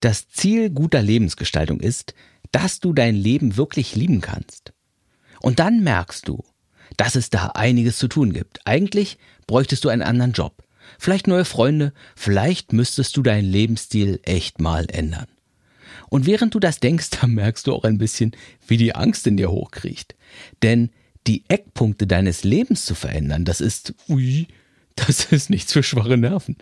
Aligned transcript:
Das 0.00 0.28
Ziel 0.28 0.70
guter 0.70 1.02
Lebensgestaltung 1.02 1.80
ist, 1.80 2.14
dass 2.52 2.80
du 2.80 2.92
dein 2.92 3.14
Leben 3.14 3.56
wirklich 3.56 3.96
lieben 3.96 4.20
kannst. 4.20 4.72
Und 5.40 5.58
dann 5.58 5.82
merkst 5.82 6.28
du, 6.28 6.44
dass 6.96 7.14
es 7.14 7.30
da 7.30 7.48
einiges 7.48 7.98
zu 7.98 8.08
tun 8.08 8.32
gibt. 8.32 8.60
Eigentlich 8.66 9.18
bräuchtest 9.46 9.84
du 9.84 9.88
einen 9.88 10.02
anderen 10.02 10.32
Job, 10.32 10.62
vielleicht 10.98 11.26
neue 11.26 11.44
Freunde, 11.44 11.92
vielleicht 12.14 12.72
müsstest 12.72 13.16
du 13.16 13.22
deinen 13.22 13.50
Lebensstil 13.50 14.20
echt 14.22 14.60
mal 14.60 14.86
ändern. 14.90 15.26
Und 16.08 16.26
während 16.26 16.54
du 16.54 16.60
das 16.60 16.80
denkst, 16.80 17.10
dann 17.20 17.32
merkst 17.32 17.66
du 17.66 17.74
auch 17.74 17.84
ein 17.84 17.98
bisschen, 17.98 18.32
wie 18.66 18.76
die 18.76 18.94
Angst 18.94 19.26
in 19.26 19.36
dir 19.36 19.50
hochkriecht. 19.50 20.14
Denn 20.62 20.90
die 21.26 21.44
Eckpunkte 21.48 22.06
deines 22.06 22.44
Lebens 22.44 22.84
zu 22.84 22.94
verändern, 22.94 23.44
das 23.44 23.60
ist, 23.60 23.94
ui, 24.08 24.46
das 24.96 25.26
ist 25.32 25.50
nichts 25.50 25.72
für 25.72 25.82
schwache 25.82 26.16
Nerven. 26.16 26.56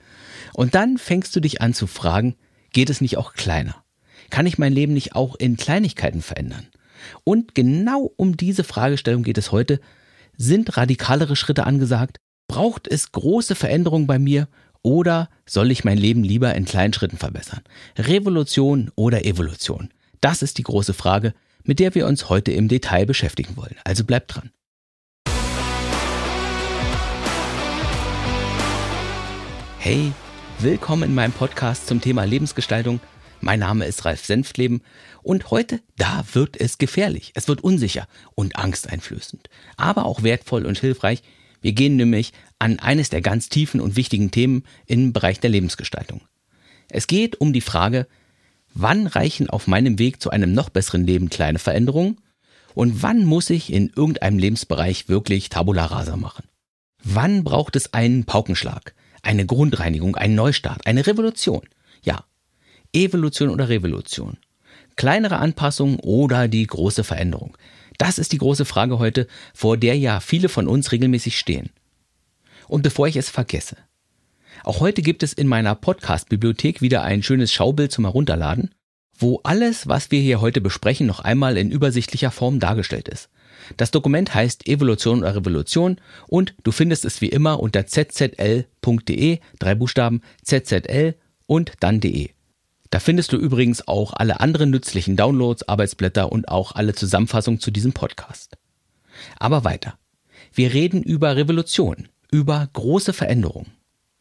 Und 0.55 0.75
dann 0.75 0.99
fängst 0.99 1.37
du 1.37 1.41
dich 1.41 1.61
an 1.61 1.75
zu 1.75 1.87
fragen, 1.87 2.35
geht 2.75 2.91
es 2.91 3.01
nicht 3.01 3.17
auch 3.17 3.33
kleiner? 3.33 3.83
Kann 4.29 4.47
ich 4.47 4.59
mein 4.59 4.73
Leben 4.73 4.93
nicht 4.93 5.15
auch 5.15 5.37
in 5.37 5.57
Kleinigkeiten 5.57 6.21
verändern? 6.21 6.67
Und 7.25 7.55
genau 7.55 8.13
um 8.17 8.37
diese 8.37 8.65
Fragestellung 8.65 9.23
geht 9.23 9.39
es 9.39 9.53
heute. 9.53 9.81
Sind 10.37 10.77
radikalere 10.77 11.37
Schritte 11.37 11.65
angesagt? 11.65 12.19
Braucht 12.49 12.87
es 12.89 13.13
große 13.13 13.55
Veränderungen 13.55 14.07
bei 14.07 14.19
mir? 14.19 14.49
Oder 14.83 15.31
soll 15.47 15.71
ich 15.71 15.85
mein 15.85 15.97
Leben 15.97 16.25
lieber 16.25 16.55
in 16.55 16.67
kleinen 16.67 16.93
Schritten 16.93 17.17
verbessern? 17.17 17.63
Revolution 17.97 18.91
oder 18.97 19.25
Evolution? 19.25 19.89
Das 20.21 20.43
ist 20.43 20.59
die 20.59 20.63
große 20.63 20.93
Frage, 20.93 21.33
mit 21.63 21.79
der 21.79 21.95
wir 21.95 22.07
uns 22.07 22.29
heute 22.29 22.53
im 22.53 22.69
Detail 22.69 23.07
beschäftigen 23.07 23.57
wollen. 23.57 23.77
Also 23.85 24.05
bleibt 24.05 24.35
dran. 24.35 24.51
Hey, 29.79 30.13
willkommen 30.61 31.11
in 31.11 31.15
meinem 31.15 31.33
Podcast 31.33 31.87
zum 31.87 32.01
Thema 32.01 32.25
Lebensgestaltung. 32.25 33.01
Mein 33.41 33.61
Name 33.61 33.85
ist 33.87 34.05
Ralf 34.05 34.25
Senftleben 34.25 34.83
und 35.23 35.51
heute, 35.51 35.81
da 35.97 36.25
wird 36.33 36.59
es 36.59 36.79
gefährlich. 36.79 37.33
Es 37.35 37.49
wird 37.49 37.63
unsicher 37.63 38.07
und 38.35 38.57
angsteinflößend, 38.57 39.49
aber 39.77 40.07
auch 40.07 40.23
wertvoll 40.23 40.67
und 40.67 40.79
hilfreich. 40.79 41.23
Wir 41.61 41.73
gehen 41.73 41.97
nämlich 41.97 42.33
an 42.59 42.79
eines 42.79 43.11
der 43.11 43.21
ganz 43.21 43.49
tiefen 43.49 43.81
und 43.81 43.97
wichtigen 43.97 44.31
Themen 44.31 44.65
im 44.87 45.13
Bereich 45.13 45.41
der 45.41 45.51
Lebensgestaltung. 45.51 46.23
Es 46.89 47.07
geht 47.07 47.41
um 47.41 47.53
die 47.53 47.61
Frage, 47.61 48.07
wann 48.75 49.07
reichen 49.07 49.51
auf 49.51 49.67
meinem 49.67 49.99
Weg 49.99 50.23
zu 50.23 50.31
einem 50.31 50.53
noch 50.53 50.71
besseren 50.71 51.07
Leben 51.07 51.31
kleine 51.31 51.59
Veränderungen 51.59 52.19
und 52.75 53.03
wann 53.03 53.25
muss 53.25 53.51
ich 53.51 53.73
in 53.73 53.91
irgendeinem 53.95 54.39
Lebensbereich 54.39 55.09
wirklich 55.09 55.49
Tabula 55.49 55.87
rasa 55.87 56.17
machen? 56.17 56.45
Wann 57.03 57.45
braucht 57.45 57.77
es 57.77 57.93
einen 57.93 58.25
Paukenschlag, 58.25 58.95
eine 59.25 59.47
Grundreinigung, 59.47 60.17
einen 60.17 60.35
Neustart, 60.35 60.87
eine 60.87 61.07
Revolution? 61.07 61.63
Ja, 62.03 62.25
Evolution 62.93 63.51
oder 63.51 63.69
Revolution? 63.69 64.39
Kleinere 64.97 65.39
Anpassungen 65.39 65.99
oder 66.01 66.49
die 66.49 66.67
große 66.67 67.05
Veränderung? 67.05 67.57
Das 67.99 68.19
ist 68.19 68.33
die 68.33 68.39
große 68.39 68.65
Frage 68.65 68.99
heute, 68.99 69.27
vor 69.53 69.77
der 69.77 69.97
ja 69.97 70.21
viele 70.21 70.49
von 70.49 70.69
uns 70.69 70.93
regelmäßig 70.93 71.39
stehen. 71.39 71.71
Und 72.69 72.83
bevor 72.83 73.07
ich 73.07 73.17
es 73.17 73.29
vergesse, 73.29 73.77
auch 74.63 74.81
heute 74.81 75.03
gibt 75.03 75.23
es 75.23 75.33
in 75.33 75.47
meiner 75.47 75.75
Podcast-Bibliothek 75.75 76.81
wieder 76.81 77.03
ein 77.03 77.23
schönes 77.23 77.53
Schaubild 77.53 77.93
zum 77.93 78.05
Herunterladen, 78.05 78.71
wo 79.17 79.41
alles, 79.43 79.87
was 79.87 80.11
wir 80.11 80.21
hier 80.21 80.41
heute 80.41 80.61
besprechen, 80.61 81.07
noch 81.07 81.21
einmal 81.21 81.57
in 81.57 81.71
übersichtlicher 81.71 82.31
Form 82.31 82.61
dargestellt 82.61 83.09
ist. 83.09 83.29
Das 83.77 83.91
Dokument 83.91 84.35
heißt 84.35 84.69
Evolution 84.69 85.21
oder 85.21 85.37
Revolution 85.37 86.01
und 86.29 86.55
du 86.63 86.73
findest 86.73 87.05
es 87.05 87.21
wie 87.21 87.29
immer 87.29 87.61
unter 87.61 87.87
zzl.de, 87.87 89.39
drei 89.59 89.75
Buchstaben 89.75 90.23
zzl 90.43 91.15
und 91.47 91.73
dann 91.81 92.01
de. 92.01 92.31
Da 92.91 93.01
findest 93.01 93.33
du 93.33 93.37
übrigens 93.37 93.89
auch 93.89 94.13
alle 94.13 94.41
anderen 94.41 94.71
nützlichen 94.71 95.17
Downloads, 95.17 95.69
Arbeitsblätter 95.69 96.31
und 96.31 96.49
auch 96.49 96.73
alle 96.73 96.95
Zusammenfassungen 96.95 97.61
zu 97.61 97.71
diesem 97.71 97.93
Podcast. 97.93 98.57
Aber 99.39 99.65
weiter. 99.65 99.99
Wir 100.53 100.73
reden 100.73 101.03
über 101.03 101.35
Revolution, 101.35 102.09
über 102.31 102.69
große 102.73 103.13
Veränderungen. 103.13 103.73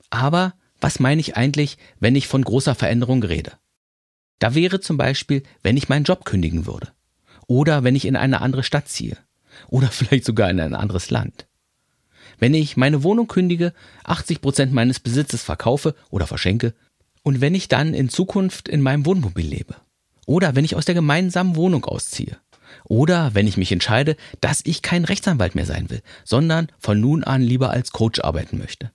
Aber 0.10 0.54
was 0.82 1.00
meine 1.00 1.22
ich 1.22 1.38
eigentlich, 1.38 1.78
wenn 2.00 2.16
ich 2.16 2.28
von 2.28 2.44
großer 2.44 2.76
Veränderung 2.76 3.24
rede? 3.24 3.54
Da 4.40 4.56
wäre 4.56 4.80
zum 4.80 4.98
Beispiel, 4.98 5.44
wenn 5.62 5.78
ich 5.78 5.90
meinen 5.90 6.04
Job 6.04 6.26
kündigen 6.26 6.66
würde. 6.66 6.92
Oder 7.48 7.84
wenn 7.84 7.96
ich 7.96 8.06
in 8.06 8.16
eine 8.16 8.42
andere 8.42 8.64
Stadt 8.64 8.90
ziehe. 8.90 9.18
Oder 9.68 9.88
vielleicht 9.92 10.26
sogar 10.26 10.50
in 10.50 10.60
ein 10.60 10.76
anderes 10.76 11.10
Land. 11.10 11.48
Wenn 12.40 12.54
ich 12.54 12.78
meine 12.78 13.04
Wohnung 13.04 13.28
kündige, 13.28 13.74
80 14.04 14.42
Prozent 14.42 14.74
meines 14.74 15.00
Besitzes 15.00 15.44
verkaufe 15.44 15.96
oder 16.10 16.28
verschenke 16.28 16.74
und 17.22 17.42
wenn 17.42 17.56
ich 17.56 17.68
dann 17.68 17.94
in 17.94 18.10
Zukunft 18.10 18.68
in 18.68 18.82
meinem 18.82 19.06
Wohnmobil 19.06 19.46
lebe. 19.46 19.76
Oder 20.26 20.56
wenn 20.56 20.66
ich 20.66 20.76
aus 20.76 20.86
der 20.86 20.96
gemeinsamen 20.96 21.56
Wohnung 21.56 21.86
ausziehe. 21.86 22.38
Oder 22.86 23.34
wenn 23.34 23.48
ich 23.48 23.58
mich 23.58 23.72
entscheide, 23.72 24.18
dass 24.42 24.62
ich 24.64 24.82
kein 24.82 25.06
Rechtsanwalt 25.06 25.56
mehr 25.56 25.66
sein 25.66 25.90
will, 25.90 26.02
sondern 26.24 26.68
von 26.80 27.00
nun 27.00 27.24
an 27.24 27.42
lieber 27.42 27.70
als 27.70 27.92
Coach 27.92 28.20
arbeiten 28.22 28.58
möchte. 28.58 28.92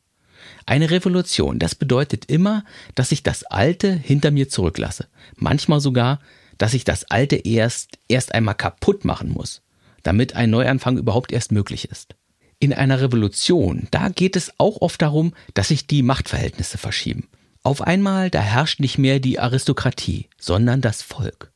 Eine 0.67 0.91
Revolution, 0.91 1.59
das 1.59 1.75
bedeutet 1.75 2.27
immer, 2.27 2.65
dass 2.95 3.13
ich 3.13 3.23
das 3.23 3.45
Alte 3.45 3.93
hinter 3.93 4.31
mir 4.31 4.49
zurücklasse. 4.49 5.09
Manchmal 5.37 5.81
sogar, 5.81 6.21
dass 6.59 6.75
ich 6.75 6.85
das 6.85 7.11
Alte 7.11 7.37
erst, 7.37 7.99
erst 8.09 8.35
einmal 8.35 8.55
kaputt 8.55 9.05
machen 9.05 9.31
muss, 9.31 9.63
damit 10.03 10.35
ein 10.35 10.51
Neuanfang 10.51 10.99
überhaupt 10.99 11.33
erst 11.33 11.53
möglich 11.53 11.91
ist. 11.91 12.15
In 12.61 12.73
einer 12.73 13.01
Revolution, 13.01 13.87
da 13.91 14.09
geht 14.09 14.35
es 14.35 14.53
auch 14.59 14.81
oft 14.81 15.01
darum, 15.01 15.33
dass 15.55 15.69
sich 15.69 15.87
die 15.87 16.03
Machtverhältnisse 16.03 16.79
verschieben. 16.79 17.29
Auf 17.63 17.83
einmal, 17.83 18.31
da 18.31 18.41
herrscht 18.41 18.81
nicht 18.81 18.99
mehr 18.99 19.21
die 19.21 19.39
Aristokratie, 19.39 20.27
sondern 20.39 20.81
das 20.81 21.03
Volk. 21.03 21.53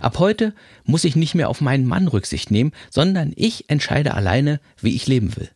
Ab 0.00 0.18
heute 0.18 0.54
muss 0.84 1.04
ich 1.04 1.16
nicht 1.16 1.34
mehr 1.34 1.48
auf 1.48 1.60
meinen 1.60 1.86
Mann 1.86 2.08
Rücksicht 2.08 2.50
nehmen, 2.50 2.72
sondern 2.90 3.32
ich 3.36 3.68
entscheide 3.70 4.14
alleine, 4.14 4.60
wie 4.80 4.94
ich 4.94 5.06
leben 5.06 5.36
will. 5.36 5.50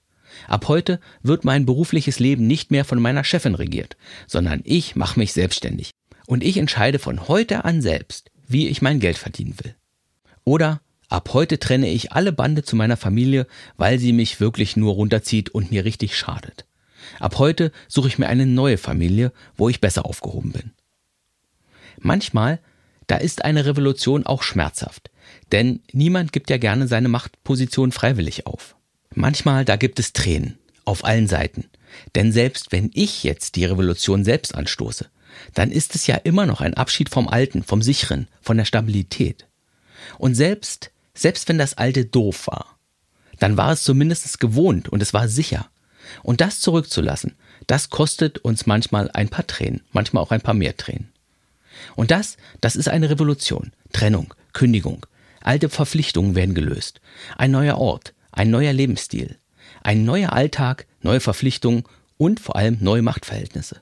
Ab 0.46 0.68
heute 0.68 1.00
wird 1.22 1.44
mein 1.44 1.66
berufliches 1.66 2.18
Leben 2.18 2.46
nicht 2.46 2.70
mehr 2.70 2.84
von 2.84 3.00
meiner 3.00 3.24
Chefin 3.24 3.54
regiert, 3.54 3.96
sondern 4.26 4.60
ich 4.64 4.94
mache 4.94 5.18
mich 5.18 5.32
selbstständig. 5.32 5.90
Und 6.26 6.44
ich 6.44 6.58
entscheide 6.58 6.98
von 6.98 7.26
heute 7.26 7.64
an 7.64 7.80
selbst, 7.80 8.30
wie 8.46 8.68
ich 8.68 8.82
mein 8.82 9.00
Geld 9.00 9.18
verdienen 9.18 9.54
will. 9.62 9.74
Oder 10.44 10.80
ab 11.08 11.30
heute 11.32 11.58
trenne 11.58 11.88
ich 11.88 12.12
alle 12.12 12.32
Bande 12.32 12.62
zu 12.62 12.76
meiner 12.76 12.96
Familie, 12.96 13.46
weil 13.76 13.98
sie 13.98 14.12
mich 14.12 14.40
wirklich 14.40 14.76
nur 14.76 14.94
runterzieht 14.94 15.50
und 15.50 15.70
mir 15.70 15.84
richtig 15.84 16.16
schadet. 16.16 16.66
Ab 17.20 17.38
heute 17.38 17.72
suche 17.88 18.08
ich 18.08 18.18
mir 18.18 18.28
eine 18.28 18.46
neue 18.46 18.78
Familie, 18.78 19.32
wo 19.56 19.68
ich 19.68 19.80
besser 19.80 20.04
aufgehoben 20.04 20.52
bin. 20.52 20.72
Manchmal, 22.00 22.60
da 23.06 23.16
ist 23.16 23.44
eine 23.44 23.64
Revolution 23.64 24.26
auch 24.26 24.42
schmerzhaft, 24.42 25.10
denn 25.52 25.80
niemand 25.92 26.32
gibt 26.32 26.50
ja 26.50 26.58
gerne 26.58 26.86
seine 26.86 27.08
Machtposition 27.08 27.92
freiwillig 27.92 28.46
auf. 28.46 28.76
Manchmal, 29.14 29.64
da 29.64 29.76
gibt 29.76 29.98
es 29.98 30.12
Tränen, 30.12 30.58
auf 30.84 31.04
allen 31.04 31.26
Seiten. 31.26 31.64
Denn 32.14 32.32
selbst 32.32 32.70
wenn 32.70 32.90
ich 32.94 33.24
jetzt 33.24 33.56
die 33.56 33.64
Revolution 33.64 34.24
selbst 34.24 34.54
anstoße, 34.54 35.06
dann 35.54 35.70
ist 35.70 35.94
es 35.94 36.06
ja 36.06 36.16
immer 36.16 36.46
noch 36.46 36.60
ein 36.60 36.74
Abschied 36.74 37.08
vom 37.08 37.28
Alten, 37.28 37.62
vom 37.62 37.82
Sicheren, 37.82 38.28
von 38.40 38.56
der 38.56 38.64
Stabilität. 38.64 39.46
Und 40.18 40.34
selbst, 40.34 40.90
selbst 41.18 41.48
wenn 41.48 41.58
das 41.58 41.74
Alte 41.74 42.04
doof 42.04 42.46
war, 42.46 42.78
dann 43.38 43.56
war 43.56 43.72
es 43.72 43.82
zumindest 43.82 44.40
gewohnt 44.40 44.88
und 44.88 45.02
es 45.02 45.14
war 45.14 45.28
sicher. 45.28 45.68
Und 46.22 46.40
das 46.40 46.60
zurückzulassen, 46.60 47.36
das 47.66 47.90
kostet 47.90 48.38
uns 48.38 48.66
manchmal 48.66 49.10
ein 49.12 49.28
paar 49.28 49.46
Tränen, 49.46 49.82
manchmal 49.92 50.22
auch 50.22 50.30
ein 50.30 50.40
paar 50.40 50.54
mehr 50.54 50.76
Tränen. 50.76 51.12
Und 51.96 52.10
das, 52.10 52.36
das 52.60 52.76
ist 52.76 52.88
eine 52.88 53.10
Revolution. 53.10 53.72
Trennung, 53.92 54.34
Kündigung. 54.52 55.06
Alte 55.40 55.68
Verpflichtungen 55.68 56.34
werden 56.34 56.54
gelöst. 56.54 57.00
Ein 57.36 57.52
neuer 57.52 57.78
Ort, 57.78 58.14
ein 58.32 58.50
neuer 58.50 58.72
Lebensstil. 58.72 59.36
Ein 59.82 60.04
neuer 60.04 60.32
Alltag, 60.32 60.86
neue 61.02 61.20
Verpflichtungen 61.20 61.84
und 62.16 62.40
vor 62.40 62.56
allem 62.56 62.78
neue 62.80 63.02
Machtverhältnisse. 63.02 63.80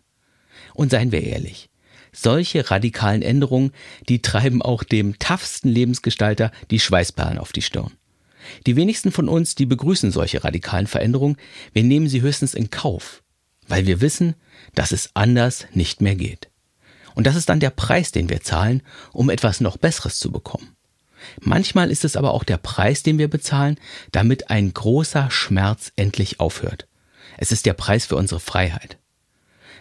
Und 0.75 0.91
seien 0.91 1.13
wir 1.13 1.23
ehrlich, 1.23 1.71
solche 2.16 2.70
radikalen 2.70 3.23
Änderungen, 3.23 3.73
die 4.08 4.23
treiben 4.23 4.62
auch 4.62 4.82
dem 4.82 5.19
toughsten 5.19 5.70
Lebensgestalter 5.70 6.50
die 6.70 6.81
Schweißperlen 6.81 7.38
auf 7.38 7.52
die 7.52 7.62
Stirn. 7.62 7.93
Die 8.67 8.76
wenigsten 8.76 9.12
von 9.12 9.29
uns, 9.29 9.55
die 9.55 9.67
begrüßen 9.67 10.11
solche 10.11 10.44
radikalen 10.44 10.87
Veränderungen, 10.87 11.37
wir 11.73 11.82
nehmen 11.82 12.08
sie 12.08 12.23
höchstens 12.23 12.55
in 12.55 12.70
Kauf, 12.70 13.23
weil 13.69 13.87
wir 13.87 14.00
wissen, 14.00 14.35
dass 14.75 14.93
es 14.93 15.11
anders 15.14 15.67
nicht 15.73 16.00
mehr 16.00 16.14
geht. 16.14 16.49
Und 17.14 17.26
das 17.26 17.37
ist 17.37 17.49
dann 17.49 17.61
der 17.61 17.70
Preis, 17.70 18.12
den 18.12 18.29
wir 18.29 18.43
zahlen, 18.43 18.82
um 19.12 19.31
etwas 19.31 19.61
noch 19.61 19.76
Besseres 19.76 20.19
zu 20.19 20.31
bekommen. 20.31 20.76
Manchmal 21.41 21.91
ist 21.91 22.05
es 22.05 22.17
aber 22.17 22.35
auch 22.35 22.44
der 22.44 22.58
Preis, 22.58 23.02
den 23.02 23.19
wir 23.19 23.29
bezahlen, 23.29 23.79
damit 24.12 24.50
ein 24.50 24.73
großer 24.73 25.31
Schmerz 25.31 25.93
endlich 25.96 26.41
aufhört. 26.41 26.87
Es 27.38 27.52
ist 27.52 27.67
der 27.67 27.75
Preis 27.75 28.06
für 28.06 28.17
unsere 28.17 28.41
Freiheit. 28.41 28.99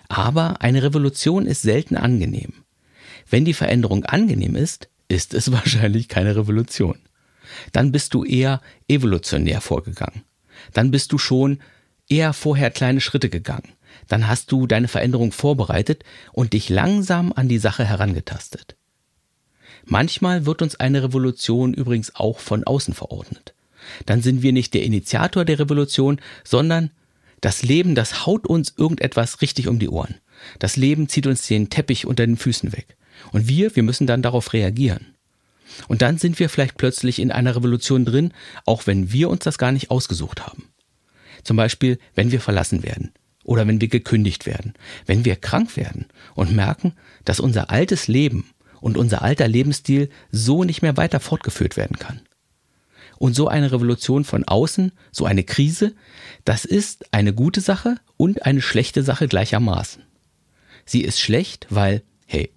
Aber 0.08 0.62
eine 0.62 0.84
Revolution 0.84 1.46
ist 1.46 1.62
selten 1.62 1.98
angenehm. 1.98 2.54
Wenn 3.30 3.46
die 3.46 3.54
Veränderung 3.54 4.06
angenehm 4.06 4.56
ist, 4.56 4.90
ist 5.08 5.34
es 5.34 5.52
wahrscheinlich 5.52 6.08
keine 6.08 6.36
Revolution 6.36 6.98
dann 7.72 7.92
bist 7.92 8.14
du 8.14 8.24
eher 8.24 8.62
evolutionär 8.88 9.62
vorgegangen. 9.62 10.24
Dann 10.74 10.92
bist 10.92 11.12
du 11.12 11.18
schon 11.18 11.60
eher 12.08 12.34
vorher 12.34 12.72
kleine 12.72 13.02
Schritte 13.02 13.30
gegangen. 13.30 13.74
dann 14.10 14.28
hast 14.28 14.52
du 14.52 14.68
deine 14.68 14.90
Veränderung 14.90 15.32
vorbereitet 15.32 16.04
und 16.34 16.52
dich 16.52 16.68
langsam 16.70 17.32
an 17.34 17.48
die 17.48 17.58
Sache 17.58 17.86
herangetastet. 17.86 18.76
Manchmal 19.86 20.46
wird 20.46 20.62
uns 20.62 20.76
eine 20.76 21.02
Revolution 21.02 21.74
übrigens 21.74 22.14
auch 22.14 22.40
von 22.40 22.66
außen 22.66 22.94
verordnet. 22.94 23.56
Dann 24.06 24.22
sind 24.22 24.42
wir 24.42 24.52
nicht 24.52 24.74
der 24.74 24.84
Initiator 24.84 25.46
der 25.46 25.60
Revolution, 25.60 26.20
sondern 26.44 26.92
das 27.46 27.62
Leben, 27.62 27.94
das 27.94 28.26
haut 28.26 28.48
uns 28.48 28.74
irgendetwas 28.76 29.40
richtig 29.40 29.68
um 29.68 29.78
die 29.78 29.90
Ohren. 29.90 30.16
Das 30.58 30.78
Leben 30.78 31.08
zieht 31.08 31.28
uns 31.28 31.46
den 31.46 31.70
Teppich 31.70 32.08
unter 32.08 32.26
den 32.26 32.38
Füßen 32.38 32.74
weg. 32.74 32.98
Und 33.34 33.48
wir, 33.48 33.76
wir 33.76 33.84
müssen 33.84 34.08
dann 34.08 34.24
darauf 34.24 34.52
reagieren. 34.52 35.14
Und 35.88 36.02
dann 36.02 36.18
sind 36.18 36.40
wir 36.40 36.50
vielleicht 36.50 36.76
plötzlich 36.76 37.20
in 37.20 37.32
einer 37.32 37.56
Revolution 37.56 38.04
drin, 38.04 38.34
auch 38.66 38.88
wenn 38.88 39.14
wir 39.14 39.30
uns 39.30 39.44
das 39.44 39.60
gar 39.60 39.72
nicht 39.72 39.92
ausgesucht 39.92 40.48
haben. 40.48 40.70
Zum 41.44 41.56
Beispiel, 41.56 42.00
wenn 42.16 42.32
wir 42.32 42.42
verlassen 42.42 42.82
werden 42.82 43.12
oder 43.44 43.68
wenn 43.68 43.80
wir 43.80 43.90
gekündigt 43.90 44.48
werden, 44.48 44.74
wenn 45.06 45.24
wir 45.24 45.36
krank 45.36 45.78
werden 45.78 46.08
und 46.34 46.56
merken, 46.56 46.94
dass 47.26 47.40
unser 47.40 47.70
altes 47.70 48.08
Leben 48.08 48.50
und 48.82 48.98
unser 48.98 49.22
alter 49.22 49.48
Lebensstil 49.48 50.10
so 50.32 50.64
nicht 50.64 50.82
mehr 50.82 50.98
weiter 50.98 51.20
fortgeführt 51.20 51.78
werden 51.78 52.00
kann. 52.00 52.22
Und 53.18 53.36
so 53.36 53.48
eine 53.48 53.72
Revolution 53.72 54.24
von 54.24 54.44
außen, 54.44 54.92
so 55.12 55.26
eine 55.26 55.44
Krise, 55.44 55.94
das 56.44 56.66
ist 56.66 57.14
eine 57.14 57.34
gute 57.34 57.62
Sache 57.62 57.96
und 58.18 58.46
eine 58.46 58.62
schlechte 58.62 59.04
Sache 59.04 59.28
gleichermaßen. 59.28 60.04
Sie 60.86 61.02
ist 61.02 61.20
schlecht, 61.20 61.68
weil, 61.70 62.04
hey, 62.26 62.52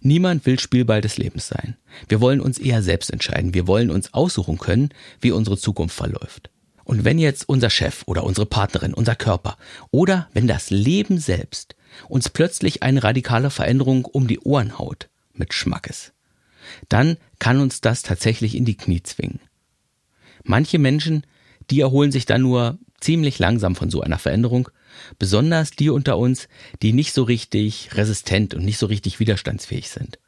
niemand 0.00 0.46
will 0.46 0.58
Spielball 0.58 1.00
des 1.00 1.18
Lebens 1.18 1.48
sein. 1.48 1.76
Wir 2.08 2.20
wollen 2.20 2.40
uns 2.40 2.58
eher 2.58 2.82
selbst 2.82 3.10
entscheiden. 3.10 3.54
Wir 3.54 3.66
wollen 3.66 3.90
uns 3.90 4.14
aussuchen 4.14 4.58
können, 4.58 4.90
wie 5.20 5.32
unsere 5.32 5.58
Zukunft 5.58 5.96
verläuft. 5.96 6.50
Und 6.84 7.04
wenn 7.04 7.18
jetzt 7.18 7.48
unser 7.48 7.70
Chef 7.70 8.02
oder 8.06 8.24
unsere 8.24 8.46
Partnerin, 8.46 8.94
unser 8.94 9.14
Körper 9.14 9.56
oder 9.90 10.28
wenn 10.32 10.46
das 10.46 10.70
Leben 10.70 11.18
selbst 11.18 11.76
uns 12.08 12.28
plötzlich 12.28 12.82
eine 12.82 13.02
radikale 13.04 13.50
Veränderung 13.50 14.04
um 14.04 14.26
die 14.26 14.40
Ohren 14.40 14.78
haut, 14.78 15.08
mit 15.34 15.54
Schmackes, 15.54 16.12
dann 16.88 17.16
kann 17.38 17.60
uns 17.60 17.80
das 17.80 18.02
tatsächlich 18.02 18.56
in 18.56 18.64
die 18.64 18.76
Knie 18.76 19.02
zwingen. 19.02 19.40
Manche 20.44 20.78
Menschen, 20.78 21.24
die 21.70 21.80
erholen 21.80 22.12
sich 22.12 22.26
dann 22.26 22.42
nur 22.42 22.78
ziemlich 23.00 23.38
langsam 23.38 23.76
von 23.76 23.90
so 23.90 24.00
einer 24.00 24.18
Veränderung, 24.18 24.68
besonders 25.18 25.72
die 25.72 25.90
unter 25.90 26.18
uns, 26.18 26.48
die 26.82 26.92
nicht 26.92 27.12
so 27.12 27.24
richtig 27.24 27.90
resistent 27.94 28.54
und 28.54 28.64
nicht 28.64 28.78
so 28.78 28.86
richtig 28.86 29.20
widerstandsfähig 29.20 29.90
sind. 29.90 30.18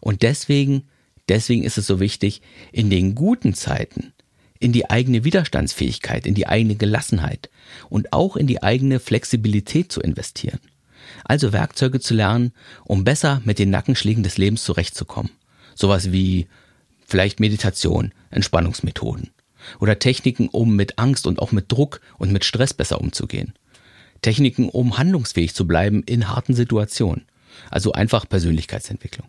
Und 0.00 0.22
deswegen, 0.22 0.84
deswegen 1.28 1.64
ist 1.64 1.78
es 1.78 1.86
so 1.86 2.00
wichtig, 2.00 2.42
in 2.72 2.90
den 2.90 3.14
guten 3.14 3.54
Zeiten 3.54 4.12
in 4.60 4.72
die 4.72 4.88
eigene 4.88 5.24
Widerstandsfähigkeit, 5.24 6.26
in 6.26 6.34
die 6.34 6.46
eigene 6.46 6.76
Gelassenheit 6.76 7.50
und 7.90 8.12
auch 8.12 8.36
in 8.36 8.46
die 8.46 8.62
eigene 8.62 8.98
Flexibilität 8.98 9.92
zu 9.92 10.00
investieren. 10.00 10.60
Also 11.24 11.52
Werkzeuge 11.52 12.00
zu 12.00 12.14
lernen, 12.14 12.52
um 12.84 13.04
besser 13.04 13.42
mit 13.44 13.58
den 13.58 13.68
Nackenschlägen 13.68 14.22
des 14.22 14.38
Lebens 14.38 14.64
zurechtzukommen. 14.64 15.30
Sowas 15.74 16.12
wie 16.12 16.46
vielleicht 17.06 17.40
Meditation, 17.40 18.12
Entspannungsmethoden 18.30 19.33
oder 19.80 19.98
Techniken, 19.98 20.48
um 20.48 20.76
mit 20.76 20.98
Angst 20.98 21.26
und 21.26 21.40
auch 21.40 21.52
mit 21.52 21.70
Druck 21.70 22.00
und 22.18 22.32
mit 22.32 22.44
Stress 22.44 22.74
besser 22.74 23.00
umzugehen. 23.00 23.54
Techniken, 24.22 24.68
um 24.68 24.96
handlungsfähig 24.96 25.54
zu 25.54 25.66
bleiben 25.66 26.02
in 26.04 26.28
harten 26.28 26.54
Situationen. 26.54 27.26
Also 27.70 27.92
einfach 27.92 28.28
Persönlichkeitsentwicklung. 28.28 29.28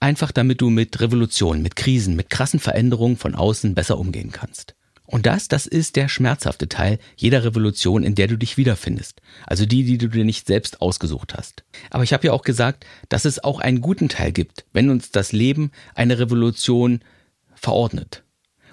Einfach 0.00 0.30
damit 0.30 0.60
du 0.60 0.70
mit 0.70 1.00
Revolutionen, 1.00 1.62
mit 1.62 1.74
Krisen, 1.74 2.14
mit 2.14 2.30
krassen 2.30 2.60
Veränderungen 2.60 3.16
von 3.16 3.34
außen 3.34 3.74
besser 3.74 3.98
umgehen 3.98 4.30
kannst. 4.30 4.74
Und 5.10 5.24
das, 5.24 5.48
das 5.48 5.66
ist 5.66 5.96
der 5.96 6.08
schmerzhafte 6.08 6.68
Teil 6.68 6.98
jeder 7.16 7.42
Revolution, 7.42 8.04
in 8.04 8.14
der 8.14 8.26
du 8.26 8.36
dich 8.36 8.58
wiederfindest. 8.58 9.22
Also 9.46 9.64
die, 9.64 9.82
die 9.82 9.96
du 9.96 10.08
dir 10.08 10.24
nicht 10.24 10.46
selbst 10.46 10.82
ausgesucht 10.82 11.34
hast. 11.34 11.64
Aber 11.88 12.04
ich 12.04 12.12
habe 12.12 12.26
ja 12.26 12.32
auch 12.34 12.42
gesagt, 12.42 12.84
dass 13.08 13.24
es 13.24 13.42
auch 13.42 13.58
einen 13.58 13.80
guten 13.80 14.10
Teil 14.10 14.32
gibt, 14.32 14.66
wenn 14.74 14.90
uns 14.90 15.10
das 15.10 15.32
Leben 15.32 15.72
eine 15.94 16.18
Revolution 16.18 17.00
verordnet. 17.54 18.22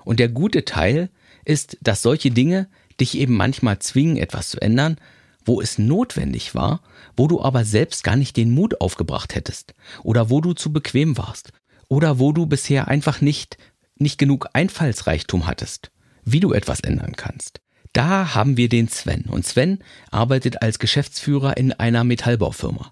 Und 0.05 0.19
der 0.19 0.29
gute 0.29 0.63
Teil 0.63 1.09
ist, 1.43 1.77
dass 1.81 2.01
solche 2.01 2.31
Dinge 2.31 2.69
dich 2.99 3.17
eben 3.17 3.35
manchmal 3.35 3.79
zwingen, 3.79 4.17
etwas 4.17 4.49
zu 4.49 4.61
ändern, 4.61 4.97
wo 5.43 5.61
es 5.61 5.77
notwendig 5.77 6.55
war, 6.55 6.81
wo 7.17 7.27
du 7.27 7.41
aber 7.41 7.65
selbst 7.65 8.03
gar 8.03 8.15
nicht 8.15 8.37
den 8.37 8.51
Mut 8.51 8.79
aufgebracht 8.79 9.35
hättest 9.35 9.73
oder 10.03 10.29
wo 10.29 10.39
du 10.39 10.53
zu 10.53 10.71
bequem 10.71 11.17
warst 11.17 11.51
oder 11.89 12.19
wo 12.19 12.31
du 12.31 12.45
bisher 12.45 12.87
einfach 12.87 13.19
nicht, 13.19 13.57
nicht 13.97 14.17
genug 14.17 14.47
Einfallsreichtum 14.53 15.45
hattest 15.45 15.91
wie 16.25 16.39
du 16.39 16.51
etwas 16.51 16.81
ändern 16.81 17.13
kannst. 17.15 17.61
Da 17.93 18.35
haben 18.35 18.57
wir 18.57 18.67
den 18.67 18.89
Sven. 18.89 19.25
Und 19.25 19.45
Sven 19.45 19.79
arbeitet 20.11 20.61
als 20.61 20.79
Geschäftsführer 20.79 21.55
in 21.55 21.71
einer 21.71 22.03
Metallbaufirma. 22.03 22.91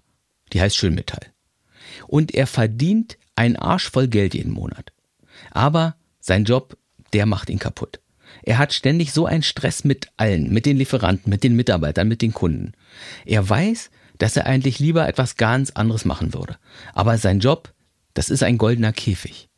Die 0.52 0.60
heißt 0.60 0.76
Schönmetall. 0.76 1.26
Und 2.06 2.32
er 2.32 2.46
verdient 2.46 3.18
einen 3.36 3.56
Arsch 3.56 3.90
voll 3.90 4.08
Geld 4.08 4.34
jeden 4.34 4.52
Monat. 4.52 4.92
Aber 5.50 5.96
sein 6.20 6.44
Job, 6.44 6.78
der 7.14 7.26
macht 7.26 7.48
ihn 7.48 7.58
kaputt. 7.58 8.00
Er 8.42 8.58
hat 8.58 8.72
ständig 8.72 9.12
so 9.12 9.26
einen 9.26 9.42
Stress 9.42 9.84
mit 9.84 10.08
allen, 10.16 10.52
mit 10.52 10.66
den 10.66 10.76
Lieferanten, 10.76 11.30
mit 11.30 11.44
den 11.44 11.56
Mitarbeitern, 11.56 12.08
mit 12.08 12.20
den 12.20 12.34
Kunden. 12.34 12.72
Er 13.24 13.48
weiß, 13.48 13.90
dass 14.18 14.36
er 14.36 14.46
eigentlich 14.46 14.78
lieber 14.78 15.08
etwas 15.08 15.36
ganz 15.36 15.70
anderes 15.70 16.04
machen 16.04 16.34
würde. 16.34 16.56
Aber 16.92 17.16
sein 17.16 17.40
Job, 17.40 17.72
das 18.12 18.30
ist 18.30 18.42
ein 18.42 18.58
goldener 18.58 18.92
Käfig. 18.92 19.48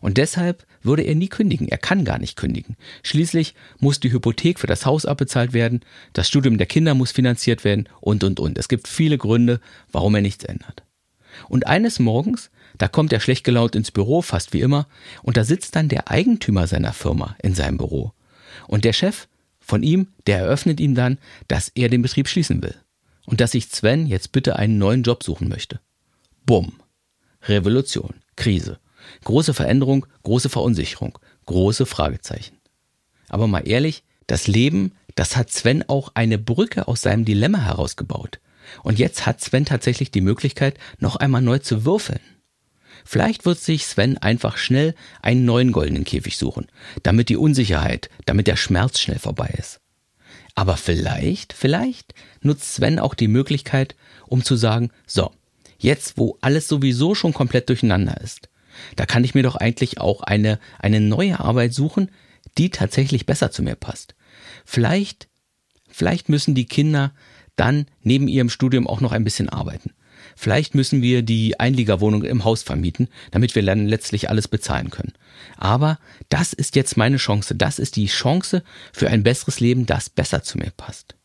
Und 0.00 0.16
deshalb 0.16 0.64
würde 0.82 1.02
er 1.02 1.14
nie 1.14 1.28
kündigen. 1.28 1.68
Er 1.68 1.78
kann 1.78 2.04
gar 2.04 2.18
nicht 2.18 2.36
kündigen. 2.36 2.76
Schließlich 3.02 3.54
muss 3.80 3.98
die 3.98 4.12
Hypothek 4.12 4.60
für 4.60 4.68
das 4.68 4.86
Haus 4.86 5.06
abbezahlt 5.06 5.52
werden, 5.52 5.80
das 6.12 6.28
Studium 6.28 6.56
der 6.56 6.68
Kinder 6.68 6.94
muss 6.94 7.10
finanziert 7.10 7.64
werden 7.64 7.88
und, 8.00 8.22
und, 8.22 8.38
und. 8.38 8.58
Es 8.58 8.68
gibt 8.68 8.86
viele 8.86 9.18
Gründe, 9.18 9.60
warum 9.90 10.14
er 10.14 10.22
nichts 10.22 10.44
ändert. 10.44 10.84
Und 11.48 11.66
eines 11.66 11.98
Morgens, 11.98 12.50
da 12.78 12.88
kommt 12.88 13.12
er 13.12 13.20
schlecht 13.20 13.44
gelaunt 13.44 13.74
ins 13.74 13.90
Büro, 13.90 14.22
fast 14.22 14.52
wie 14.52 14.60
immer, 14.60 14.86
und 15.22 15.36
da 15.36 15.44
sitzt 15.44 15.76
dann 15.76 15.88
der 15.88 16.10
Eigentümer 16.10 16.66
seiner 16.66 16.92
Firma 16.92 17.36
in 17.42 17.54
seinem 17.54 17.76
Büro. 17.76 18.12
Und 18.66 18.84
der 18.84 18.92
Chef 18.92 19.28
von 19.60 19.82
ihm, 19.82 20.08
der 20.26 20.38
eröffnet 20.38 20.80
ihm 20.80 20.94
dann, 20.94 21.18
dass 21.48 21.70
er 21.74 21.88
den 21.88 22.02
Betrieb 22.02 22.28
schließen 22.28 22.62
will. 22.62 22.74
Und 23.26 23.40
dass 23.40 23.52
sich 23.52 23.68
Sven 23.68 24.06
jetzt 24.06 24.32
bitte 24.32 24.56
einen 24.56 24.78
neuen 24.78 25.02
Job 25.02 25.22
suchen 25.22 25.48
möchte. 25.48 25.80
Bumm. 26.46 26.80
Revolution. 27.42 28.14
Krise. 28.36 28.78
Große 29.24 29.52
Veränderung, 29.52 30.06
große 30.22 30.48
Verunsicherung, 30.48 31.18
große 31.46 31.84
Fragezeichen. 31.84 32.56
Aber 33.28 33.46
mal 33.46 33.68
ehrlich, 33.68 34.04
das 34.26 34.46
Leben, 34.46 34.92
das 35.14 35.36
hat 35.36 35.50
Sven 35.50 35.84
auch 35.88 36.12
eine 36.14 36.38
Brücke 36.38 36.88
aus 36.88 37.02
seinem 37.02 37.24
Dilemma 37.24 37.58
herausgebaut. 37.58 38.40
Und 38.82 38.98
jetzt 38.98 39.26
hat 39.26 39.40
Sven 39.40 39.64
tatsächlich 39.64 40.10
die 40.10 40.20
Möglichkeit, 40.20 40.78
noch 40.98 41.16
einmal 41.16 41.42
neu 41.42 41.58
zu 41.58 41.84
würfeln. 41.84 42.20
Vielleicht 43.04 43.46
wird 43.46 43.58
sich 43.58 43.86
Sven 43.86 44.18
einfach 44.18 44.56
schnell 44.56 44.94
einen 45.22 45.44
neuen 45.44 45.72
goldenen 45.72 46.04
Käfig 46.04 46.36
suchen, 46.36 46.66
damit 47.02 47.28
die 47.28 47.36
Unsicherheit, 47.36 48.10
damit 48.26 48.46
der 48.46 48.56
Schmerz 48.56 48.98
schnell 48.98 49.18
vorbei 49.18 49.54
ist. 49.58 49.80
Aber 50.54 50.76
vielleicht, 50.76 51.52
vielleicht 51.52 52.14
nutzt 52.42 52.74
Sven 52.74 52.98
auch 52.98 53.14
die 53.14 53.28
Möglichkeit, 53.28 53.94
um 54.26 54.42
zu 54.42 54.56
sagen, 54.56 54.90
so, 55.06 55.30
jetzt 55.78 56.18
wo 56.18 56.36
alles 56.40 56.68
sowieso 56.68 57.14
schon 57.14 57.32
komplett 57.32 57.68
durcheinander 57.68 58.20
ist, 58.20 58.48
da 58.96 59.06
kann 59.06 59.24
ich 59.24 59.34
mir 59.34 59.42
doch 59.42 59.56
eigentlich 59.56 60.00
auch 60.00 60.22
eine, 60.22 60.58
eine 60.78 61.00
neue 61.00 61.40
Arbeit 61.40 61.74
suchen, 61.74 62.10
die 62.58 62.70
tatsächlich 62.70 63.26
besser 63.26 63.50
zu 63.50 63.62
mir 63.62 63.76
passt. 63.76 64.14
Vielleicht, 64.64 65.28
vielleicht 65.88 66.28
müssen 66.28 66.54
die 66.54 66.66
Kinder 66.66 67.12
dann 67.56 67.86
neben 68.02 68.28
ihrem 68.28 68.50
Studium 68.50 68.86
auch 68.86 69.00
noch 69.00 69.12
ein 69.12 69.24
bisschen 69.24 69.48
arbeiten. 69.48 69.92
Vielleicht 70.40 70.76
müssen 70.76 71.02
wir 71.02 71.22
die 71.22 71.58
Einliegerwohnung 71.58 72.22
im 72.22 72.44
Haus 72.44 72.62
vermieten, 72.62 73.08
damit 73.32 73.56
wir 73.56 73.64
dann 73.64 73.88
letztlich 73.88 74.30
alles 74.30 74.46
bezahlen 74.46 74.88
können. 74.88 75.14
Aber 75.56 75.98
das 76.28 76.52
ist 76.52 76.76
jetzt 76.76 76.96
meine 76.96 77.16
Chance. 77.16 77.56
Das 77.56 77.80
ist 77.80 77.96
die 77.96 78.06
Chance 78.06 78.62
für 78.92 79.10
ein 79.10 79.24
besseres 79.24 79.58
Leben, 79.58 79.84
das 79.84 80.08
besser 80.08 80.44
zu 80.44 80.56
mir 80.58 80.70
passt. 80.76 81.16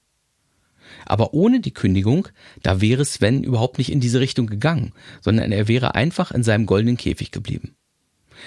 Aber 1.05 1.35
ohne 1.35 1.59
die 1.59 1.75
Kündigung, 1.75 2.27
da 2.63 2.81
wäre 2.81 3.05
Sven 3.05 3.43
überhaupt 3.43 3.77
nicht 3.77 3.91
in 3.91 3.99
diese 3.99 4.19
Richtung 4.19 4.47
gegangen, 4.47 4.93
sondern 5.21 5.51
er 5.51 5.67
wäre 5.67 5.93
einfach 5.93 6.31
in 6.31 6.41
seinem 6.41 6.65
goldenen 6.65 6.97
Käfig 6.97 7.29
geblieben. 7.29 7.75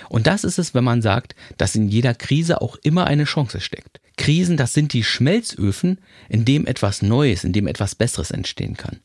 Und 0.09 0.27
das 0.27 0.43
ist 0.43 0.59
es, 0.59 0.75
wenn 0.75 0.83
man 0.83 1.01
sagt, 1.01 1.37
dass 1.59 1.77
in 1.77 1.87
jeder 1.87 2.13
Krise 2.13 2.61
auch 2.61 2.77
immer 2.83 3.07
eine 3.07 3.25
Chance 3.25 3.61
steckt. 3.61 4.01
Krisen, 4.17 4.57
das 4.57 4.75
sind 4.75 4.93
die 4.95 5.05
Schmelzöfen, 5.05 5.99
in 6.29 6.45
dem 6.45 6.67
etwas 6.67 7.03
Neues, 7.03 7.45
in 7.45 7.53
dem 7.53 7.69
etwas 7.69 7.95
Besseres 7.95 8.33
entstehen 8.33 8.77
kann. 8.77 8.99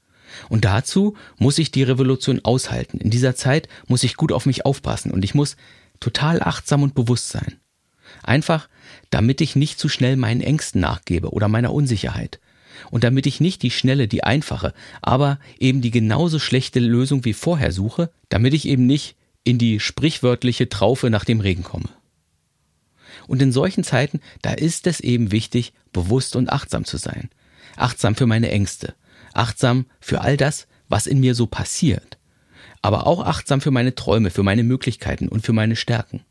Und 0.49 0.65
dazu 0.65 1.15
muss 1.37 1.57
ich 1.57 1.71
die 1.71 1.83
Revolution 1.83 2.41
aushalten. 2.43 2.97
In 2.99 3.09
dieser 3.09 3.35
Zeit 3.35 3.67
muss 3.87 4.03
ich 4.03 4.15
gut 4.15 4.31
auf 4.31 4.45
mich 4.45 4.65
aufpassen 4.65 5.11
und 5.11 5.23
ich 5.23 5.35
muss 5.35 5.57
total 5.99 6.41
achtsam 6.41 6.83
und 6.83 6.95
bewusst 6.95 7.29
sein. 7.29 7.57
Einfach, 8.23 8.67
damit 9.09 9.41
ich 9.41 9.55
nicht 9.55 9.79
zu 9.79 9.89
schnell 9.89 10.17
meinen 10.17 10.41
Ängsten 10.41 10.81
nachgebe 10.81 11.31
oder 11.31 11.47
meiner 11.47 11.73
Unsicherheit, 11.73 12.39
und 12.89 13.03
damit 13.03 13.27
ich 13.27 13.39
nicht 13.39 13.61
die 13.61 13.71
schnelle, 13.71 14.07
die 14.07 14.23
einfache, 14.23 14.73
aber 15.01 15.39
eben 15.59 15.81
die 15.81 15.91
genauso 15.91 16.39
schlechte 16.39 16.79
Lösung 16.79 17.25
wie 17.25 17.33
vorher 17.33 17.71
suche, 17.71 18.09
damit 18.29 18.53
ich 18.53 18.67
eben 18.67 18.87
nicht 18.87 19.15
in 19.43 19.57
die 19.57 19.79
sprichwörtliche 19.79 20.69
Traufe 20.69 21.09
nach 21.09 21.25
dem 21.25 21.41
Regen 21.41 21.63
komme. 21.63 21.89
Und 23.27 23.41
in 23.41 23.51
solchen 23.51 23.83
Zeiten, 23.83 24.19
da 24.41 24.51
ist 24.51 24.87
es 24.87 24.99
eben 24.99 25.31
wichtig, 25.31 25.73
bewusst 25.93 26.35
und 26.35 26.51
achtsam 26.51 26.85
zu 26.85 26.97
sein. 26.97 27.29
Achtsam 27.75 28.15
für 28.15 28.25
meine 28.25 28.51
Ängste, 28.51 28.95
achtsam 29.33 29.85
für 29.99 30.21
all 30.21 30.37
das, 30.37 30.67
was 30.89 31.07
in 31.07 31.19
mir 31.19 31.35
so 31.35 31.47
passiert, 31.47 32.17
aber 32.81 33.07
auch 33.07 33.25
achtsam 33.25 33.61
für 33.61 33.71
meine 33.71 33.95
Träume, 33.95 34.29
für 34.29 34.43
meine 34.43 34.63
Möglichkeiten 34.63 35.27
und 35.27 35.45
für 35.45 35.53
meine 35.53 35.75
Stärken. 35.75 36.21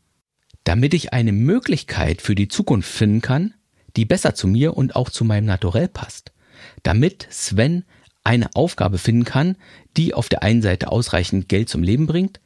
Damit 0.63 0.93
ich 0.93 1.13
eine 1.13 1.31
Möglichkeit 1.31 2.21
für 2.21 2.35
die 2.35 2.47
Zukunft 2.47 2.91
finden 2.91 3.21
kann, 3.21 3.53
die 3.95 4.05
besser 4.05 4.35
zu 4.35 4.47
mir 4.47 4.77
und 4.77 4.95
auch 4.95 5.09
zu 5.09 5.25
meinem 5.25 5.45
Naturell 5.45 5.87
passt. 5.87 6.31
Damit 6.83 7.27
Sven 7.31 7.83
eine 8.23 8.49
Aufgabe 8.53 8.97
finden 8.97 9.25
kann, 9.25 9.57
die 9.97 10.13
auf 10.13 10.29
der 10.29 10.43
einen 10.43 10.61
Seite 10.61 10.91
ausreichend 10.91 11.49
Geld 11.49 11.69
zum 11.69 11.81
Leben 11.81 12.05
bringt, 12.05 12.39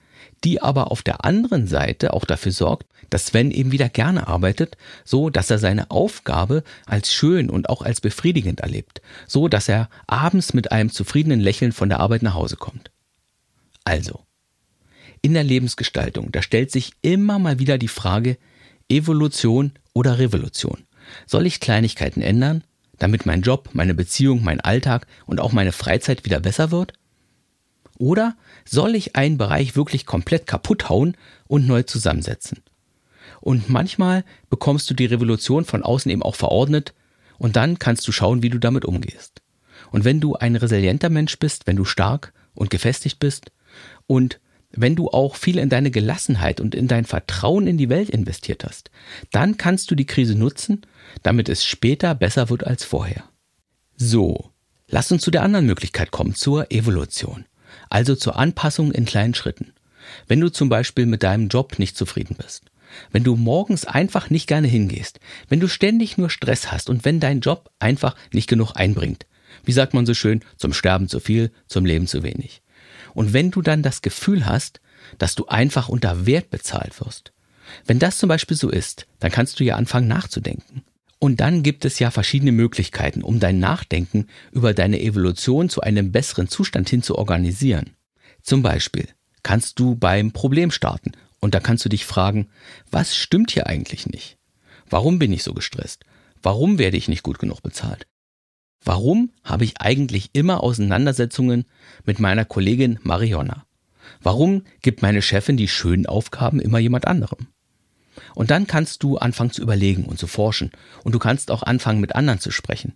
die 0.43 0.61
aber 0.61 0.91
auf 0.91 1.01
der 1.01 1.25
anderen 1.25 1.67
Seite 1.67 2.13
auch 2.13 2.25
dafür 2.25 2.51
sorgt, 2.51 2.87
dass 3.09 3.27
Sven 3.27 3.51
eben 3.51 3.71
wieder 3.71 3.89
gerne 3.89 4.27
arbeitet, 4.27 4.77
so 5.03 5.29
dass 5.29 5.49
er 5.49 5.59
seine 5.59 5.91
Aufgabe 5.91 6.63
als 6.85 7.13
schön 7.13 7.49
und 7.49 7.69
auch 7.69 7.81
als 7.81 8.01
befriedigend 8.01 8.59
erlebt, 8.59 9.01
so 9.27 9.47
dass 9.47 9.69
er 9.69 9.89
abends 10.07 10.53
mit 10.53 10.71
einem 10.71 10.91
zufriedenen 10.91 11.39
Lächeln 11.39 11.71
von 11.71 11.89
der 11.89 11.99
Arbeit 11.99 12.23
nach 12.23 12.33
Hause 12.33 12.57
kommt. 12.57 12.91
Also, 13.83 14.25
in 15.21 15.33
der 15.33 15.43
Lebensgestaltung, 15.43 16.31
da 16.31 16.41
stellt 16.41 16.71
sich 16.71 16.91
immer 17.01 17.39
mal 17.39 17.59
wieder 17.59 17.77
die 17.77 17.87
Frage, 17.87 18.37
Evolution 18.89 19.71
oder 19.93 20.19
Revolution. 20.19 20.85
Soll 21.25 21.45
ich 21.45 21.59
Kleinigkeiten 21.59 22.21
ändern, 22.21 22.63
damit 22.99 23.25
mein 23.25 23.41
Job, 23.41 23.69
meine 23.73 23.93
Beziehung, 23.93 24.43
mein 24.43 24.61
Alltag 24.61 25.07
und 25.25 25.39
auch 25.39 25.51
meine 25.51 25.71
Freizeit 25.71 26.25
wieder 26.25 26.39
besser 26.39 26.71
wird? 26.71 26.93
Oder 27.97 28.35
soll 28.65 28.95
ich 28.95 29.15
einen 29.15 29.37
Bereich 29.37 29.75
wirklich 29.75 30.05
komplett 30.05 30.47
kaputt 30.47 30.89
hauen 30.89 31.15
und 31.47 31.67
neu 31.67 31.83
zusammensetzen? 31.83 32.61
Und 33.41 33.69
manchmal 33.69 34.23
bekommst 34.49 34.89
du 34.89 34.93
die 34.93 35.05
Revolution 35.05 35.65
von 35.65 35.83
außen 35.83 36.11
eben 36.11 36.23
auch 36.23 36.35
verordnet 36.35 36.93
und 37.37 37.55
dann 37.55 37.79
kannst 37.79 38.07
du 38.07 38.11
schauen, 38.11 38.43
wie 38.43 38.49
du 38.49 38.59
damit 38.59 38.85
umgehst. 38.85 39.41
Und 39.91 40.03
wenn 40.03 40.19
du 40.19 40.35
ein 40.35 40.55
resilienter 40.55 41.09
Mensch 41.09 41.37
bist, 41.37 41.67
wenn 41.67 41.75
du 41.75 41.85
stark 41.85 42.33
und 42.53 42.69
gefestigt 42.69 43.19
bist 43.19 43.51
und 44.07 44.39
wenn 44.71 44.95
du 44.95 45.09
auch 45.09 45.35
viel 45.35 45.57
in 45.57 45.69
deine 45.69 45.91
Gelassenheit 45.91 46.59
und 46.59 46.75
in 46.75 46.87
dein 46.87 47.05
Vertrauen 47.05 47.65
in 47.67 47.77
die 47.77 47.89
Welt 47.89 48.09
investiert 48.09 48.65
hast, 48.65 48.91
dann 49.31 49.57
kannst 49.57 49.89
du 49.89 49.95
die 49.95 50.05
Krise 50.05 50.35
nutzen, 50.35 50.81
damit 51.23 51.47
es 51.47 51.63
später 51.63 52.13
besser 52.13 52.49
wird 52.49 52.65
als 52.65 52.83
vorher. 52.83 53.23
So, 53.95 54.51
lass 54.89 55.11
uns 55.11 55.21
zu 55.21 55.31
der 55.31 55.43
anderen 55.43 55.65
Möglichkeit 55.65 56.11
kommen, 56.11 56.35
zur 56.35 56.71
Evolution 56.71 57.45
also 57.89 58.15
zur 58.15 58.37
Anpassung 58.37 58.91
in 58.91 59.05
kleinen 59.05 59.33
Schritten. 59.33 59.73
Wenn 60.27 60.39
du 60.39 60.51
zum 60.51 60.69
Beispiel 60.69 61.05
mit 61.05 61.23
deinem 61.23 61.47
Job 61.47 61.79
nicht 61.79 61.97
zufrieden 61.97 62.35
bist, 62.37 62.63
wenn 63.11 63.23
du 63.23 63.35
morgens 63.35 63.85
einfach 63.85 64.29
nicht 64.29 64.47
gerne 64.47 64.67
hingehst, 64.67 65.19
wenn 65.49 65.59
du 65.59 65.67
ständig 65.67 66.17
nur 66.17 66.29
Stress 66.29 66.71
hast 66.71 66.89
und 66.89 67.05
wenn 67.05 67.19
dein 67.19 67.41
Job 67.41 67.71
einfach 67.79 68.15
nicht 68.31 68.47
genug 68.47 68.73
einbringt, 68.75 69.25
wie 69.63 69.71
sagt 69.71 69.93
man 69.93 70.05
so 70.05 70.13
schön, 70.13 70.41
zum 70.57 70.73
Sterben 70.73 71.07
zu 71.09 71.19
viel, 71.19 71.51
zum 71.67 71.85
Leben 71.85 72.07
zu 72.07 72.23
wenig. 72.23 72.61
Und 73.13 73.33
wenn 73.33 73.51
du 73.51 73.61
dann 73.61 73.81
das 73.81 74.01
Gefühl 74.01 74.45
hast, 74.45 74.81
dass 75.17 75.35
du 75.35 75.47
einfach 75.47 75.89
unter 75.89 76.25
Wert 76.25 76.49
bezahlt 76.49 76.99
wirst, 76.99 77.31
wenn 77.85 77.99
das 77.99 78.17
zum 78.17 78.29
Beispiel 78.29 78.57
so 78.57 78.69
ist, 78.69 79.07
dann 79.19 79.31
kannst 79.31 79.59
du 79.59 79.63
ja 79.63 79.75
anfangen 79.75 80.07
nachzudenken. 80.07 80.83
Und 81.19 81.39
dann 81.39 81.63
gibt 81.63 81.85
es 81.85 81.99
ja 81.99 82.11
verschiedene 82.11 82.51
Möglichkeiten, 82.51 83.23
um 83.23 83.39
dein 83.39 83.59
Nachdenken 83.59 84.27
über 84.51 84.73
deine 84.73 85.01
Evolution 85.01 85.69
zu 85.69 85.81
einem 85.81 86.11
besseren 86.11 86.47
Zustand 86.47 86.89
hin 86.89 87.01
zu 87.01 87.17
organisieren. 87.17 87.91
Zum 88.41 88.61
Beispiel 88.61 89.07
kannst 89.43 89.79
du 89.79 89.95
beim 89.95 90.31
Problem 90.31 90.71
starten 90.71 91.13
und 91.39 91.55
da 91.55 91.59
kannst 91.59 91.85
du 91.85 91.89
dich 91.89 92.05
fragen, 92.05 92.47
was 92.91 93.15
stimmt 93.15 93.51
hier 93.51 93.67
eigentlich 93.67 94.07
nicht? 94.07 94.37
Warum 94.89 95.19
bin 95.19 95.31
ich 95.31 95.43
so 95.43 95.53
gestresst? 95.53 96.03
Warum 96.41 96.77
werde 96.77 96.97
ich 96.97 97.07
nicht 97.07 97.23
gut 97.23 97.39
genug 97.39 97.61
bezahlt? 97.63 98.07
Warum 98.83 99.31
habe 99.43 99.63
ich 99.63 99.81
eigentlich 99.81 100.29
immer 100.33 100.61
Auseinandersetzungen 100.61 101.65
mit 102.05 102.19
meiner 102.19 102.45
Kollegin 102.45 102.99
Marionna? 103.01 103.65
Warum 104.21 104.63
gibt 104.81 105.01
meine 105.01 105.23
Chefin 105.23 105.57
die 105.57 105.67
schönen 105.67 106.05
Aufgaben 106.05 106.59
immer 106.59 106.77
jemand 106.77 107.07
anderem? 107.07 107.47
Und 108.33 108.51
dann 108.51 108.67
kannst 108.67 109.03
du 109.03 109.17
anfangen 109.17 109.51
zu 109.51 109.61
überlegen 109.61 110.05
und 110.05 110.19
zu 110.19 110.27
forschen. 110.27 110.71
Und 111.03 111.13
du 111.13 111.19
kannst 111.19 111.51
auch 111.51 111.63
anfangen, 111.63 111.99
mit 111.99 112.15
anderen 112.15 112.39
zu 112.39 112.51
sprechen. 112.51 112.93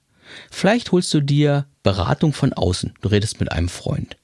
Vielleicht 0.51 0.91
holst 0.91 1.13
du 1.13 1.21
dir 1.21 1.65
Beratung 1.83 2.33
von 2.33 2.53
außen. 2.53 2.93
Du 3.01 3.09
redest 3.09 3.39
mit 3.39 3.51
einem 3.51 3.69
Freund. 3.69 4.17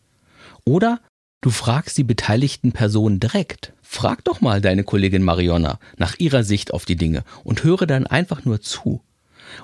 Oder 0.66 1.00
du 1.42 1.50
fragst 1.50 1.98
die 1.98 2.04
beteiligten 2.04 2.72
Personen 2.72 3.20
direkt. 3.20 3.74
Frag 3.82 4.24
doch 4.24 4.42
mal 4.42 4.62
deine 4.62 4.84
Kollegin 4.84 5.24
Marionna 5.24 5.80
nach 5.98 6.20
ihrer 6.20 6.44
Sicht 6.44 6.74
auf 6.74 6.86
die 6.86 6.96
Dinge 6.96 7.24
und 7.44 7.64
höre 7.64 7.86
dann 7.86 8.08
einfach 8.08 8.46
nur 8.46 8.62
zu. 8.62 9.02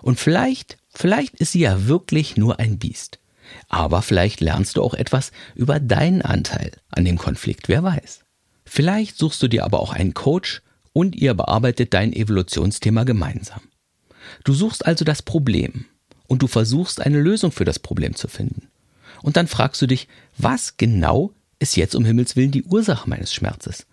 Und 0.02 0.20
vielleicht, 0.20 0.78
vielleicht 0.94 1.36
ist 1.36 1.54
sie 1.54 1.62
ja 1.62 1.88
wirklich 1.88 2.38
nur 2.38 2.60
ein 2.60 2.78
Biest. 2.78 3.20
Aber 3.68 4.02
vielleicht 4.02 4.40
lernst 4.40 4.78
du 4.78 4.84
auch 4.84 4.94
etwas 4.94 5.32
über 5.56 5.80
deinen 5.80 6.22
Anteil 6.22 6.72
an 6.92 7.04
dem 7.04 7.18
Konflikt, 7.18 7.68
wer 7.68 7.84
weiß. 7.84 8.22
Vielleicht 8.66 9.18
suchst 9.18 9.42
du 9.44 9.48
dir 9.48 9.66
aber 9.66 9.80
auch 9.80 9.92
einen 9.92 10.14
Coach 10.14 10.62
und 10.94 11.16
ihr 11.16 11.34
bearbeitet 11.34 11.94
dein 11.94 12.14
Evolutionsthema 12.14 13.04
gemeinsam. 13.04 13.62
Du 14.44 14.54
suchst 14.54 14.86
also 14.86 15.06
das 15.06 15.22
Problem 15.22 15.86
und 16.28 16.42
du 16.42 16.48
versuchst 16.48 17.02
eine 17.02 17.20
Lösung 17.20 17.52
für 17.52 17.66
das 17.66 17.80
Problem 17.80 18.16
zu 18.16 18.28
finden. 18.28 18.68
Und 19.22 19.38
dann 19.38 19.48
fragst 19.48 19.82
du 19.82 19.88
dich, 19.88 20.08
was 20.38 20.78
genau 20.78 21.32
ist 21.60 21.76
jetzt 21.76 21.96
um 21.96 22.06
Himmels 22.06 22.36
willen 22.36 22.52
die 22.52 22.64
Ursache 22.64 23.10
meines 23.10 23.34
Schmerzes? 23.34 23.86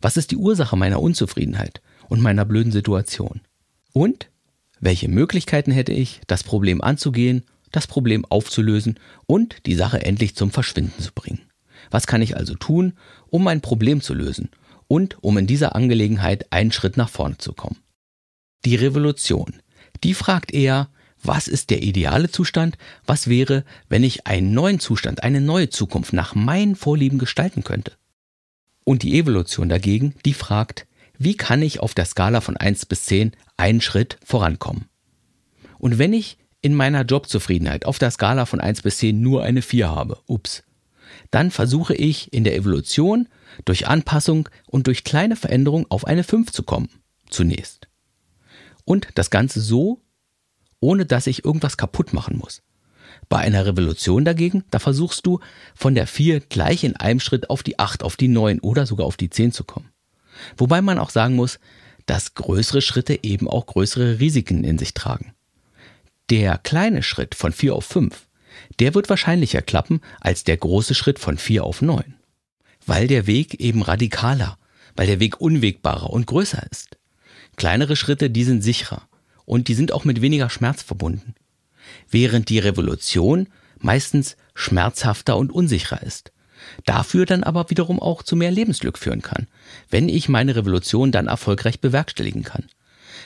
Was 0.00 0.16
ist 0.16 0.30
die 0.30 0.36
Ursache 0.36 0.76
meiner 0.76 1.00
Unzufriedenheit 1.00 1.80
und 2.08 2.20
meiner 2.20 2.44
blöden 2.44 2.72
Situation? 2.72 3.40
Und 3.92 4.28
welche 4.80 5.08
Möglichkeiten 5.08 5.70
hätte 5.70 5.92
ich, 5.92 6.20
das 6.26 6.42
Problem 6.42 6.80
anzugehen, 6.80 7.44
das 7.70 7.86
Problem 7.86 8.24
aufzulösen 8.24 8.98
und 9.26 9.66
die 9.66 9.74
Sache 9.74 10.04
endlich 10.04 10.36
zum 10.36 10.50
Verschwinden 10.50 11.00
zu 11.02 11.12
bringen? 11.12 11.40
Was 11.90 12.06
kann 12.06 12.22
ich 12.22 12.36
also 12.36 12.54
tun, 12.54 12.94
um 13.30 13.44
mein 13.44 13.60
Problem 13.60 14.00
zu 14.00 14.14
lösen 14.14 14.50
und 14.92 15.16
um 15.22 15.38
in 15.38 15.46
dieser 15.46 15.74
Angelegenheit 15.74 16.52
einen 16.52 16.70
Schritt 16.70 16.98
nach 16.98 17.08
vorne 17.08 17.38
zu 17.38 17.54
kommen. 17.54 17.78
Die 18.66 18.74
Revolution, 18.74 19.62
die 20.04 20.12
fragt 20.12 20.52
eher, 20.52 20.90
was 21.22 21.48
ist 21.48 21.70
der 21.70 21.82
ideale 21.82 22.30
Zustand? 22.30 22.76
Was 23.06 23.26
wäre, 23.26 23.64
wenn 23.88 24.04
ich 24.04 24.26
einen 24.26 24.52
neuen 24.52 24.80
Zustand, 24.80 25.22
eine 25.22 25.40
neue 25.40 25.70
Zukunft 25.70 26.12
nach 26.12 26.34
meinen 26.34 26.76
Vorlieben 26.76 27.18
gestalten 27.18 27.64
könnte? 27.64 27.92
Und 28.84 29.02
die 29.02 29.18
Evolution 29.18 29.70
dagegen, 29.70 30.14
die 30.26 30.34
fragt, 30.34 30.86
wie 31.16 31.38
kann 31.38 31.62
ich 31.62 31.80
auf 31.80 31.94
der 31.94 32.04
Skala 32.04 32.42
von 32.42 32.58
1 32.58 32.84
bis 32.84 33.06
10 33.06 33.32
einen 33.56 33.80
Schritt 33.80 34.18
vorankommen? 34.22 34.90
Und 35.78 35.96
wenn 35.96 36.12
ich 36.12 36.36
in 36.60 36.74
meiner 36.74 37.06
Jobzufriedenheit 37.06 37.86
auf 37.86 37.98
der 37.98 38.10
Skala 38.10 38.44
von 38.44 38.60
1 38.60 38.82
bis 38.82 38.98
10 38.98 39.22
nur 39.22 39.42
eine 39.42 39.62
4 39.62 39.88
habe, 39.88 40.18
ups, 40.26 40.64
dann 41.32 41.50
versuche 41.50 41.94
ich 41.94 42.32
in 42.32 42.44
der 42.44 42.54
Evolution 42.54 43.26
durch 43.64 43.88
Anpassung 43.88 44.48
und 44.66 44.86
durch 44.86 45.02
kleine 45.02 45.34
Veränderungen 45.34 45.86
auf 45.88 46.06
eine 46.06 46.22
5 46.22 46.52
zu 46.52 46.62
kommen. 46.62 46.90
Zunächst. 47.30 47.88
Und 48.84 49.08
das 49.14 49.30
Ganze 49.30 49.60
so, 49.60 50.00
ohne 50.78 51.06
dass 51.06 51.26
ich 51.26 51.44
irgendwas 51.44 51.76
kaputt 51.76 52.12
machen 52.12 52.36
muss. 52.36 52.62
Bei 53.28 53.38
einer 53.38 53.64
Revolution 53.64 54.24
dagegen, 54.24 54.64
da 54.70 54.78
versuchst 54.78 55.26
du 55.26 55.40
von 55.74 55.94
der 55.94 56.06
4 56.06 56.40
gleich 56.40 56.84
in 56.84 56.96
einem 56.96 57.20
Schritt 57.20 57.48
auf 57.48 57.62
die 57.62 57.78
8, 57.78 58.02
auf 58.02 58.16
die 58.16 58.28
9 58.28 58.60
oder 58.60 58.84
sogar 58.84 59.06
auf 59.06 59.16
die 59.16 59.30
10 59.30 59.52
zu 59.52 59.64
kommen. 59.64 59.88
Wobei 60.58 60.82
man 60.82 60.98
auch 60.98 61.10
sagen 61.10 61.34
muss, 61.34 61.58
dass 62.04 62.34
größere 62.34 62.82
Schritte 62.82 63.20
eben 63.22 63.48
auch 63.48 63.64
größere 63.64 64.18
Risiken 64.20 64.64
in 64.64 64.76
sich 64.76 64.92
tragen. 64.92 65.32
Der 66.28 66.58
kleine 66.58 67.02
Schritt 67.02 67.34
von 67.34 67.52
4 67.52 67.74
auf 67.74 67.86
5, 67.86 68.26
der 68.80 68.94
wird 68.94 69.08
wahrscheinlicher 69.08 69.62
klappen 69.62 70.00
als 70.20 70.44
der 70.44 70.56
große 70.56 70.94
Schritt 70.94 71.18
von 71.18 71.38
4 71.38 71.64
auf 71.64 71.82
9 71.82 72.14
weil 72.86 73.06
der 73.06 73.26
Weg 73.26 73.60
eben 73.60 73.82
radikaler, 73.82 74.58
weil 74.96 75.06
der 75.06 75.20
Weg 75.20 75.40
unwegbarer 75.40 76.10
und 76.10 76.26
größer 76.26 76.64
ist. 76.70 76.98
Kleinere 77.56 77.96
Schritte, 77.96 78.30
die 78.30 78.44
sind 78.44 78.62
sicherer 78.62 79.02
und 79.44 79.68
die 79.68 79.74
sind 79.74 79.92
auch 79.92 80.04
mit 80.04 80.20
weniger 80.20 80.50
Schmerz 80.50 80.82
verbunden. 80.82 81.34
Während 82.10 82.48
die 82.48 82.58
Revolution 82.58 83.48
meistens 83.78 84.36
schmerzhafter 84.54 85.36
und 85.36 85.52
unsicherer 85.52 86.02
ist. 86.02 86.32
Dafür 86.84 87.26
dann 87.26 87.42
aber 87.42 87.68
wiederum 87.70 88.00
auch 88.00 88.22
zu 88.22 88.36
mehr 88.36 88.52
Lebensglück 88.52 88.96
führen 88.96 89.22
kann, 89.22 89.48
wenn 89.90 90.08
ich 90.08 90.28
meine 90.28 90.54
Revolution 90.54 91.10
dann 91.10 91.26
erfolgreich 91.26 91.80
bewerkstelligen 91.80 92.44
kann. 92.44 92.66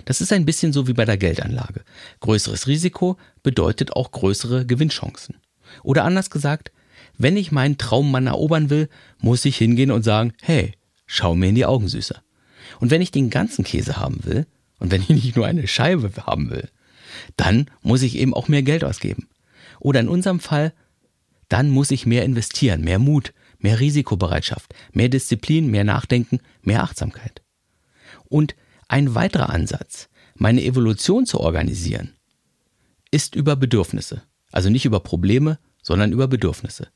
Das 0.05 0.21
ist 0.21 0.33
ein 0.33 0.45
bisschen 0.45 0.73
so 0.73 0.87
wie 0.87 0.93
bei 0.93 1.05
der 1.05 1.17
Geldanlage. 1.17 1.83
Größeres 2.21 2.67
Risiko 2.67 3.17
bedeutet 3.43 3.93
auch 3.95 4.11
größere 4.11 4.67
Gewinnchancen. 4.67 5.37
Oder 5.83 6.05
anders 6.05 6.31
gesagt, 6.31 6.73
wenn 7.19 7.37
ich 7.37 7.53
meinen 7.53 7.79
Traummann 7.79 8.27
erobern 8.27 8.71
will, 8.71 8.89
muss 9.19 9.45
ich 9.45 9.57
hingehen 9.57 9.91
und 9.91 10.03
sagen, 10.03 10.33
hey, 10.43 10.73
schau 11.07 11.35
mir 11.35 11.49
in 11.49 11.55
die 11.55 11.67
Augen, 11.67 11.89
Süßer. 11.89 12.23
Und 12.81 12.91
wenn 12.91 13.01
ich 13.01 13.11
den 13.11 13.31
ganzen 13.31 13.65
Käse 13.65 13.97
haben 13.97 14.25
will, 14.25 14.47
und 14.79 14.91
wenn 14.91 15.03
ich 15.03 15.09
nicht 15.09 15.37
nur 15.37 15.47
eine 15.47 15.67
Scheibe 15.67 16.13
haben 16.27 16.51
will, 16.51 16.69
dann 17.37 17.71
muss 17.83 18.03
ich 18.03 18.19
eben 18.19 18.35
auch 18.35 18.49
mehr 18.49 18.63
Geld 18.63 18.85
ausgeben. 18.85 19.29
Oder 19.81 20.01
in 20.01 20.09
unserem 20.09 20.41
Fall, 20.41 20.73
dann 21.49 21.71
muss 21.71 21.91
ich 21.91 22.07
mehr 22.07 22.25
investieren, 22.25 22.83
mehr 22.83 22.99
Mut, 22.99 23.33
mehr 23.59 23.81
Risikobereitschaft, 23.81 24.75
mehr 24.93 25.09
Disziplin, 25.09 25.71
mehr 25.71 25.85
Nachdenken, 25.85 26.41
mehr 26.63 26.83
Achtsamkeit. 26.83 27.43
Und 28.29 28.55
ein 28.89 29.15
weiterer 29.15 29.51
Ansatz, 29.51 30.09
meine 30.35 30.65
Evolution 30.65 31.27
zu 31.27 31.41
organisieren, 31.41 32.13
ist 33.11 33.35
über 33.35 33.57
Bedürfnisse. 33.57 34.23
Also 34.53 34.71
nicht 34.71 34.85
über 34.85 35.01
Probleme, 35.01 35.59
sondern 35.83 36.13
über 36.13 36.29
Bedürfnisse. 36.29 36.89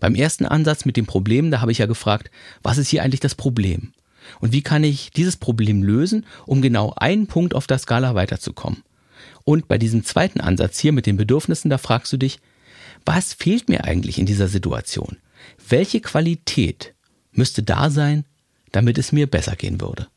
Beim 0.00 0.14
ersten 0.14 0.46
Ansatz 0.46 0.84
mit 0.84 0.96
dem 0.96 1.06
Problem, 1.06 1.50
da 1.50 1.60
habe 1.60 1.72
ich 1.72 1.78
ja 1.78 1.86
gefragt, 1.86 2.30
was 2.62 2.78
ist 2.78 2.88
hier 2.88 3.02
eigentlich 3.02 3.20
das 3.20 3.34
Problem? 3.34 3.92
Und 4.40 4.52
wie 4.52 4.62
kann 4.62 4.82
ich 4.82 5.10
dieses 5.12 5.36
Problem 5.36 5.82
lösen, 5.82 6.26
um 6.46 6.60
genau 6.60 6.92
einen 6.96 7.28
Punkt 7.28 7.54
auf 7.54 7.66
der 7.66 7.78
Skala 7.78 8.14
weiterzukommen? 8.14 8.82
Und 9.44 9.68
bei 9.68 9.78
diesem 9.78 10.04
zweiten 10.04 10.40
Ansatz 10.40 10.78
hier 10.78 10.92
mit 10.92 11.06
den 11.06 11.16
Bedürfnissen, 11.16 11.70
da 11.70 11.78
fragst 11.78 12.12
du 12.12 12.16
dich, 12.16 12.40
was 13.04 13.32
fehlt 13.32 13.68
mir 13.68 13.84
eigentlich 13.84 14.18
in 14.18 14.26
dieser 14.26 14.48
Situation? 14.48 15.18
Welche 15.68 16.00
Qualität 16.00 16.94
müsste 17.30 17.62
da 17.62 17.90
sein, 17.90 18.24
damit 18.72 18.98
es 18.98 19.12
mir 19.12 19.28
besser 19.28 19.54
gehen 19.54 19.80
würde? 19.80 20.08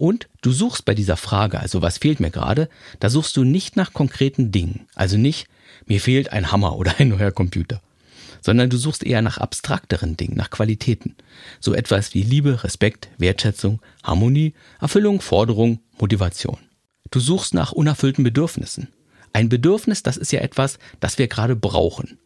Und 0.00 0.30
du 0.40 0.50
suchst 0.50 0.86
bei 0.86 0.94
dieser 0.94 1.18
Frage, 1.18 1.60
also 1.60 1.82
was 1.82 1.98
fehlt 1.98 2.20
mir 2.20 2.30
gerade, 2.30 2.70
da 3.00 3.10
suchst 3.10 3.36
du 3.36 3.44
nicht 3.44 3.76
nach 3.76 3.92
konkreten 3.92 4.50
Dingen. 4.50 4.86
Also 4.94 5.18
nicht, 5.18 5.46
mir 5.84 6.00
fehlt 6.00 6.32
ein 6.32 6.50
Hammer 6.50 6.76
oder 6.76 6.94
ein 6.98 7.08
neuer 7.08 7.32
Computer 7.32 7.82
sondern 8.42 8.70
du 8.70 8.78
suchst 8.78 9.04
eher 9.04 9.20
nach 9.20 9.36
abstrakteren 9.36 10.16
Dingen, 10.16 10.34
nach 10.34 10.48
Qualitäten. 10.48 11.14
So 11.60 11.74
etwas 11.74 12.14
wie 12.14 12.22
Liebe, 12.22 12.64
Respekt, 12.64 13.10
Wertschätzung, 13.18 13.82
Harmonie, 14.02 14.54
Erfüllung, 14.80 15.20
Forderung, 15.20 15.80
Motivation. 15.98 16.56
Du 17.10 17.20
suchst 17.20 17.52
nach 17.52 17.72
unerfüllten 17.72 18.24
Bedürfnissen. 18.24 18.88
Ein 19.34 19.50
Bedürfnis, 19.50 20.02
das 20.02 20.16
ist 20.16 20.32
ja 20.32 20.40
etwas, 20.40 20.78
das 21.00 21.18
wir 21.18 21.28
gerade 21.28 21.54
brauchen. 21.54 22.16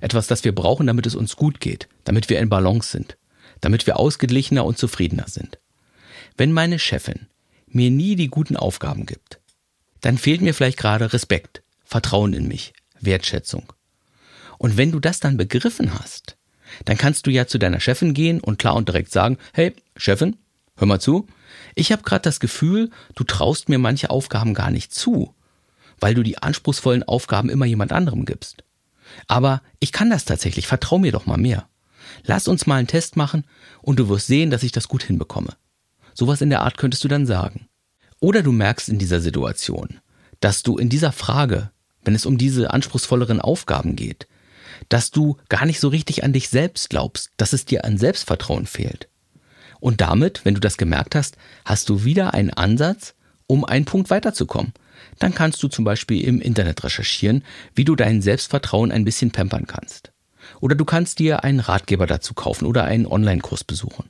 Etwas, 0.00 0.26
das 0.26 0.42
wir 0.42 0.52
brauchen, 0.52 0.88
damit 0.88 1.06
es 1.06 1.14
uns 1.14 1.36
gut 1.36 1.60
geht, 1.60 1.86
damit 2.02 2.28
wir 2.28 2.40
in 2.40 2.48
Balance 2.48 2.90
sind, 2.90 3.16
damit 3.60 3.86
wir 3.86 4.00
ausgeglichener 4.00 4.64
und 4.64 4.78
zufriedener 4.78 5.28
sind. 5.28 5.60
Wenn 6.36 6.52
meine 6.52 6.78
Chefin 6.78 7.26
mir 7.66 7.90
nie 7.90 8.16
die 8.16 8.28
guten 8.28 8.56
Aufgaben 8.56 9.06
gibt, 9.06 9.40
dann 10.00 10.18
fehlt 10.18 10.40
mir 10.40 10.54
vielleicht 10.54 10.78
gerade 10.78 11.12
Respekt, 11.12 11.62
Vertrauen 11.84 12.32
in 12.32 12.48
mich, 12.48 12.72
Wertschätzung. 13.00 13.72
Und 14.58 14.76
wenn 14.76 14.92
du 14.92 15.00
das 15.00 15.20
dann 15.20 15.36
begriffen 15.36 15.98
hast, 15.98 16.36
dann 16.84 16.96
kannst 16.96 17.26
du 17.26 17.30
ja 17.30 17.46
zu 17.46 17.58
deiner 17.58 17.80
Chefin 17.80 18.14
gehen 18.14 18.40
und 18.40 18.58
klar 18.58 18.74
und 18.74 18.88
direkt 18.88 19.12
sagen, 19.12 19.38
hey, 19.52 19.74
Chefin, 19.96 20.36
hör 20.76 20.86
mal 20.86 21.00
zu, 21.00 21.26
ich 21.74 21.92
habe 21.92 22.02
gerade 22.02 22.22
das 22.22 22.40
Gefühl, 22.40 22.90
du 23.14 23.24
traust 23.24 23.68
mir 23.68 23.78
manche 23.78 24.10
Aufgaben 24.10 24.54
gar 24.54 24.70
nicht 24.70 24.94
zu, 24.94 25.34
weil 26.00 26.14
du 26.14 26.22
die 26.22 26.38
anspruchsvollen 26.38 27.02
Aufgaben 27.02 27.50
immer 27.50 27.66
jemand 27.66 27.92
anderem 27.92 28.24
gibst. 28.24 28.64
Aber 29.26 29.62
ich 29.80 29.92
kann 29.92 30.10
das 30.10 30.24
tatsächlich, 30.24 30.66
vertrau 30.66 30.98
mir 30.98 31.12
doch 31.12 31.26
mal 31.26 31.38
mehr. 31.38 31.68
Lass 32.24 32.48
uns 32.48 32.66
mal 32.66 32.76
einen 32.76 32.88
Test 32.88 33.16
machen 33.16 33.44
und 33.80 33.98
du 33.98 34.08
wirst 34.08 34.26
sehen, 34.26 34.50
dass 34.50 34.62
ich 34.62 34.72
das 34.72 34.88
gut 34.88 35.02
hinbekomme. 35.02 35.56
Sowas 36.14 36.40
in 36.40 36.50
der 36.50 36.62
Art 36.62 36.76
könntest 36.76 37.04
du 37.04 37.08
dann 37.08 37.26
sagen. 37.26 37.68
Oder 38.20 38.42
du 38.42 38.52
merkst 38.52 38.88
in 38.88 38.98
dieser 38.98 39.20
Situation, 39.20 40.00
dass 40.40 40.62
du 40.62 40.76
in 40.76 40.88
dieser 40.88 41.12
Frage, 41.12 41.70
wenn 42.04 42.14
es 42.14 42.26
um 42.26 42.38
diese 42.38 42.72
anspruchsvolleren 42.72 43.40
Aufgaben 43.40 43.96
geht, 43.96 44.28
dass 44.88 45.10
du 45.10 45.36
gar 45.48 45.66
nicht 45.66 45.80
so 45.80 45.88
richtig 45.88 46.24
an 46.24 46.32
dich 46.32 46.48
selbst 46.48 46.90
glaubst, 46.90 47.30
dass 47.36 47.52
es 47.52 47.64
dir 47.64 47.84
an 47.84 47.98
Selbstvertrauen 47.98 48.66
fehlt. 48.66 49.08
Und 49.80 50.00
damit, 50.00 50.44
wenn 50.44 50.54
du 50.54 50.60
das 50.60 50.76
gemerkt 50.76 51.14
hast, 51.14 51.36
hast 51.64 51.88
du 51.88 52.04
wieder 52.04 52.34
einen 52.34 52.50
Ansatz, 52.50 53.14
um 53.46 53.64
einen 53.64 53.84
Punkt 53.84 54.10
weiterzukommen. 54.10 54.72
Dann 55.18 55.34
kannst 55.34 55.62
du 55.62 55.68
zum 55.68 55.84
Beispiel 55.84 56.24
im 56.24 56.40
Internet 56.40 56.84
recherchieren, 56.84 57.44
wie 57.74 57.84
du 57.84 57.96
dein 57.96 58.22
Selbstvertrauen 58.22 58.92
ein 58.92 59.04
bisschen 59.04 59.32
pampern 59.32 59.66
kannst. 59.66 60.12
Oder 60.60 60.74
du 60.74 60.84
kannst 60.84 61.18
dir 61.18 61.44
einen 61.44 61.60
Ratgeber 61.60 62.06
dazu 62.06 62.34
kaufen 62.34 62.66
oder 62.66 62.84
einen 62.84 63.06
Online-Kurs 63.06 63.64
besuchen. 63.64 64.04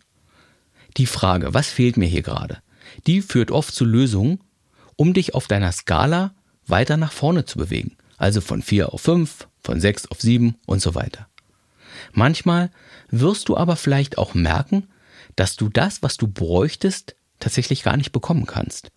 Die 0.97 1.07
Frage, 1.07 1.55
was 1.55 1.69
fehlt 1.69 1.97
mir 1.97 2.07
hier 2.09 2.23
gerade, 2.23 2.59
die 3.07 3.23
führt 3.23 3.51
oft 3.51 3.75
zu 3.75 3.85
Lösungen, 3.85 4.41
um 4.97 5.15
dich 5.15 5.35
auf 5.35 5.47
deiner 5.47 5.73
Skala 5.73 6.35
weiter 6.67 6.97
nach 6.97 7.13
vorne 7.13 7.45
zu 7.45 7.59
bewegen. 7.59 7.97
Also 8.19 8.41
von 8.41 8.63
4 8.63 8.93
auf 8.93 9.01
5, 9.01 9.49
von 9.63 9.81
6 9.81 10.07
auf 10.07 10.21
7 10.21 10.57
und 10.67 10.83
so 10.83 10.95
weiter. 10.95 11.29
Manchmal 12.13 12.71
wirst 13.11 13.49
du 13.49 13.57
aber 13.57 13.77
vielleicht 13.77 14.19
auch 14.19 14.35
merken, 14.35 14.89
dass 15.37 15.57
du 15.57 15.69
das, 15.69 16.03
was 16.03 16.17
du 16.17 16.29
bräuchtest, 16.29 17.17
tatsächlich 17.40 17.83
gar 17.83 17.97
nicht 17.97 18.12
bekommen 18.12 18.47
kannst, 18.47 18.93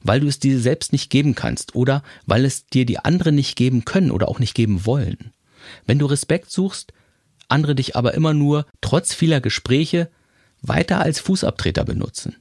weil 0.00 0.20
du 0.20 0.26
es 0.26 0.38
dir 0.38 0.58
selbst 0.58 0.92
nicht 0.92 1.10
geben 1.10 1.34
kannst 1.34 1.74
oder 1.74 2.02
weil 2.26 2.44
es 2.44 2.66
dir 2.66 2.86
die 2.86 2.98
anderen 2.98 3.34
nicht 3.34 3.56
geben 3.56 3.84
können 3.84 4.10
oder 4.10 4.28
auch 4.28 4.38
nicht 4.38 4.54
geben 4.54 4.86
wollen. 4.86 5.32
Wenn 5.86 5.98
du 5.98 6.06
Respekt 6.06 6.50
suchst, 6.50 6.92
andere 7.48 7.74
dich 7.74 7.96
aber 7.96 8.14
immer 8.14 8.34
nur 8.34 8.66
trotz 8.80 9.14
vieler 9.14 9.40
Gespräche 9.40 10.10
weiter 10.66 11.00
als 11.00 11.20
Fußabtreter 11.20 11.84
benutzen, 11.84 12.36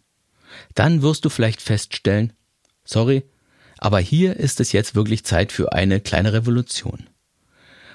dann 0.75 1.01
wirst 1.01 1.25
du 1.25 1.29
vielleicht 1.29 1.61
feststellen, 1.61 2.33
sorry, 2.83 3.23
aber 3.77 3.99
hier 3.99 4.37
ist 4.37 4.59
es 4.59 4.71
jetzt 4.71 4.95
wirklich 4.95 5.25
Zeit 5.25 5.51
für 5.51 5.73
eine 5.73 5.99
kleine 5.99 6.33
Revolution. 6.33 7.09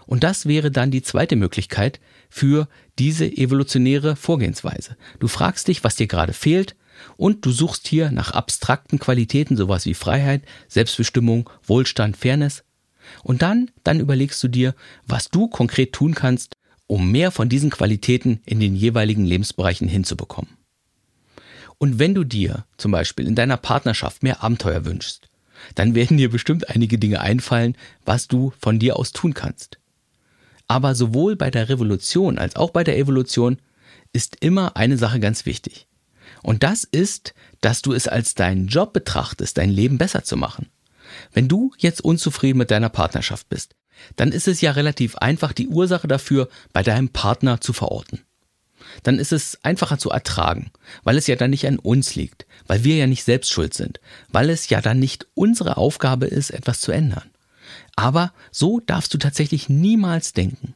Und 0.06 0.24
das 0.24 0.46
wäre 0.46 0.70
dann 0.70 0.90
die 0.90 1.02
zweite 1.02 1.36
Möglichkeit 1.36 2.00
für 2.30 2.68
diese 2.98 3.26
evolutionäre 3.26 4.16
Vorgehensweise. 4.16 4.96
Du 5.18 5.28
fragst 5.28 5.68
dich, 5.68 5.84
was 5.84 5.96
dir 5.96 6.06
gerade 6.06 6.32
fehlt 6.32 6.76
und 7.16 7.44
du 7.44 7.52
suchst 7.52 7.86
hier 7.86 8.10
nach 8.10 8.32
abstrakten 8.32 8.98
Qualitäten, 8.98 9.56
sowas 9.56 9.86
wie 9.86 9.94
Freiheit, 9.94 10.42
Selbstbestimmung, 10.68 11.48
Wohlstand, 11.62 12.16
Fairness. 12.16 12.64
Und 13.22 13.42
dann, 13.42 13.70
dann 13.84 14.00
überlegst 14.00 14.42
du 14.42 14.48
dir, 14.48 14.74
was 15.06 15.30
du 15.30 15.48
konkret 15.48 15.92
tun 15.92 16.14
kannst, 16.14 16.56
um 16.88 17.12
mehr 17.12 17.30
von 17.30 17.48
diesen 17.48 17.70
Qualitäten 17.70 18.40
in 18.44 18.58
den 18.58 18.74
jeweiligen 18.74 19.24
Lebensbereichen 19.24 19.88
hinzubekommen. 19.88 20.50
Und 21.78 22.00
wenn 22.00 22.14
du 22.14 22.24
dir 22.24 22.64
zum 22.76 22.90
Beispiel 22.90 23.28
in 23.28 23.36
deiner 23.36 23.56
Partnerschaft 23.56 24.24
mehr 24.24 24.42
Abenteuer 24.42 24.84
wünschst, 24.84 25.28
dann 25.76 25.94
werden 25.94 26.16
dir 26.16 26.30
bestimmt 26.30 26.68
einige 26.70 26.98
Dinge 26.98 27.20
einfallen, 27.20 27.76
was 28.04 28.26
du 28.26 28.52
von 28.58 28.80
dir 28.80 28.96
aus 28.96 29.12
tun 29.12 29.34
kannst. 29.34 29.78
Aber 30.66 30.94
sowohl 30.94 31.36
bei 31.36 31.50
der 31.50 31.68
Revolution 31.68 32.38
als 32.38 32.56
auch 32.56 32.70
bei 32.70 32.82
der 32.84 32.98
Evolution 32.98 33.58
ist 34.12 34.36
immer 34.40 34.76
eine 34.76 34.98
Sache 34.98 35.20
ganz 35.20 35.46
wichtig. 35.46 35.86
Und 36.42 36.62
das 36.62 36.84
ist, 36.84 37.34
dass 37.60 37.82
du 37.82 37.92
es 37.92 38.08
als 38.08 38.34
deinen 38.34 38.66
Job 38.68 38.92
betrachtest, 38.92 39.58
dein 39.58 39.70
Leben 39.70 39.98
besser 39.98 40.24
zu 40.24 40.36
machen. 40.36 40.68
Wenn 41.32 41.48
du 41.48 41.72
jetzt 41.78 42.02
unzufrieden 42.02 42.58
mit 42.58 42.70
deiner 42.70 42.90
Partnerschaft 42.90 43.48
bist, 43.48 43.74
dann 44.16 44.32
ist 44.32 44.48
es 44.48 44.60
ja 44.60 44.72
relativ 44.72 45.16
einfach, 45.16 45.52
die 45.52 45.68
Ursache 45.68 46.08
dafür 46.08 46.48
bei 46.72 46.82
deinem 46.82 47.08
Partner 47.08 47.60
zu 47.60 47.72
verorten. 47.72 48.22
Dann 49.02 49.18
ist 49.18 49.32
es 49.32 49.58
einfacher 49.62 49.98
zu 49.98 50.10
ertragen, 50.10 50.70
weil 51.04 51.16
es 51.16 51.26
ja 51.26 51.36
dann 51.36 51.50
nicht 51.50 51.66
an 51.66 51.78
uns 51.78 52.14
liegt, 52.14 52.46
weil 52.66 52.84
wir 52.84 52.96
ja 52.96 53.06
nicht 53.06 53.24
selbst 53.24 53.52
schuld 53.52 53.74
sind, 53.74 54.00
weil 54.28 54.50
es 54.50 54.68
ja 54.68 54.80
dann 54.80 54.98
nicht 54.98 55.26
unsere 55.34 55.76
Aufgabe 55.76 56.26
ist, 56.26 56.50
etwas 56.50 56.80
zu 56.80 56.92
ändern. 56.92 57.30
Aber 57.96 58.32
so 58.50 58.80
darfst 58.80 59.12
du 59.12 59.18
tatsächlich 59.18 59.68
niemals 59.68 60.32
denken, 60.32 60.74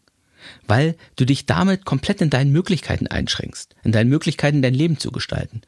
weil 0.67 0.97
du 1.17 1.25
dich 1.25 1.47
damit 1.47 1.85
komplett 1.85 2.21
in 2.21 2.31
deinen 2.31 2.53
Möglichkeiten 2.53 3.07
einschränkst, 3.07 3.75
in 3.85 3.93
deinen 3.93 4.11
Möglichkeiten 4.11 4.63
dein 4.63 4.75
Leben 4.75 4.99
zu 4.99 5.11
gestalten. 5.11 5.63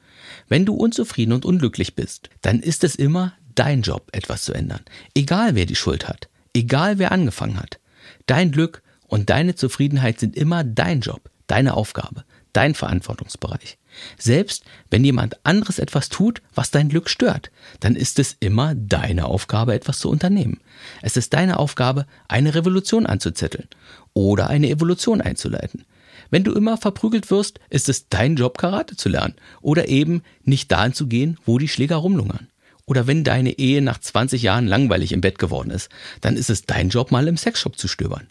Wenn 0.48 0.66
du 0.66 0.74
unzufrieden 0.74 1.32
und 1.32 1.44
unglücklich 1.44 1.94
bist, 1.94 2.30
dann 2.42 2.60
ist 2.60 2.84
es 2.84 2.94
immer 2.94 3.34
dein 3.54 3.82
Job, 3.82 4.08
etwas 4.12 4.44
zu 4.44 4.52
ändern. 4.52 4.80
Egal 5.14 5.54
wer 5.54 5.66
die 5.66 5.76
Schuld 5.76 6.08
hat, 6.08 6.28
egal 6.54 6.98
wer 6.98 7.12
angefangen 7.12 7.58
hat. 7.58 7.80
Dein 8.26 8.50
Glück 8.50 8.82
und 9.06 9.30
deine 9.30 9.54
Zufriedenheit 9.54 10.18
sind 10.18 10.36
immer 10.36 10.64
dein 10.64 11.00
Job, 11.00 11.30
deine 11.46 11.74
Aufgabe, 11.74 12.24
dein 12.52 12.74
Verantwortungsbereich. 12.74 13.78
Selbst 14.18 14.64
wenn 14.90 15.04
jemand 15.04 15.44
anderes 15.44 15.78
etwas 15.78 16.08
tut, 16.08 16.42
was 16.54 16.70
dein 16.70 16.88
Glück 16.88 17.08
stört, 17.08 17.50
dann 17.80 17.94
ist 17.94 18.18
es 18.18 18.36
immer 18.40 18.74
deine 18.74 19.26
Aufgabe, 19.26 19.74
etwas 19.74 19.98
zu 19.98 20.08
unternehmen. 20.08 20.60
Es 21.02 21.16
ist 21.16 21.34
deine 21.34 21.58
Aufgabe, 21.58 22.06
eine 22.28 22.54
Revolution 22.54 23.06
anzuzetteln 23.06 23.68
oder 24.12 24.48
eine 24.48 24.68
Evolution 24.68 25.20
einzuleiten. 25.20 25.84
Wenn 26.30 26.44
du 26.44 26.52
immer 26.52 26.76
verprügelt 26.76 27.30
wirst, 27.30 27.60
ist 27.70 27.88
es 27.88 28.08
dein 28.08 28.36
Job, 28.36 28.58
Karate 28.58 28.96
zu 28.96 29.08
lernen 29.08 29.34
oder 29.60 29.88
eben 29.88 30.22
nicht 30.42 30.72
dahin 30.72 30.94
zu 30.94 31.06
gehen, 31.06 31.38
wo 31.44 31.58
die 31.58 31.68
Schläger 31.68 31.96
rumlungern. 31.96 32.48
Oder 32.86 33.06
wenn 33.06 33.24
deine 33.24 33.58
Ehe 33.58 33.80
nach 33.80 33.98
20 33.98 34.42
Jahren 34.42 34.66
langweilig 34.66 35.12
im 35.12 35.20
Bett 35.20 35.38
geworden 35.38 35.70
ist, 35.70 35.88
dann 36.20 36.36
ist 36.36 36.50
es 36.50 36.64
dein 36.64 36.90
Job, 36.90 37.10
mal 37.10 37.26
im 37.28 37.36
Sexshop 37.36 37.78
zu 37.78 37.88
stöbern. 37.88 38.28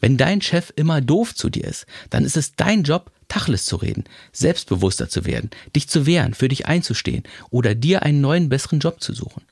Wenn 0.00 0.16
dein 0.16 0.42
Chef 0.42 0.72
immer 0.76 1.00
doof 1.00 1.34
zu 1.34 1.50
dir 1.50 1.64
ist, 1.64 1.86
dann 2.10 2.24
ist 2.24 2.36
es 2.36 2.54
dein 2.54 2.82
Job, 2.82 3.12
Tacheles 3.28 3.64
zu 3.64 3.76
reden, 3.76 4.04
selbstbewusster 4.32 5.08
zu 5.08 5.24
werden, 5.24 5.50
dich 5.76 5.88
zu 5.88 6.04
wehren, 6.04 6.34
für 6.34 6.48
dich 6.48 6.66
einzustehen 6.66 7.22
oder 7.50 7.74
dir 7.74 8.02
einen 8.02 8.20
neuen, 8.20 8.48
besseren 8.48 8.80
Job 8.80 9.00
zu 9.00 9.14
suchen. 9.14 9.42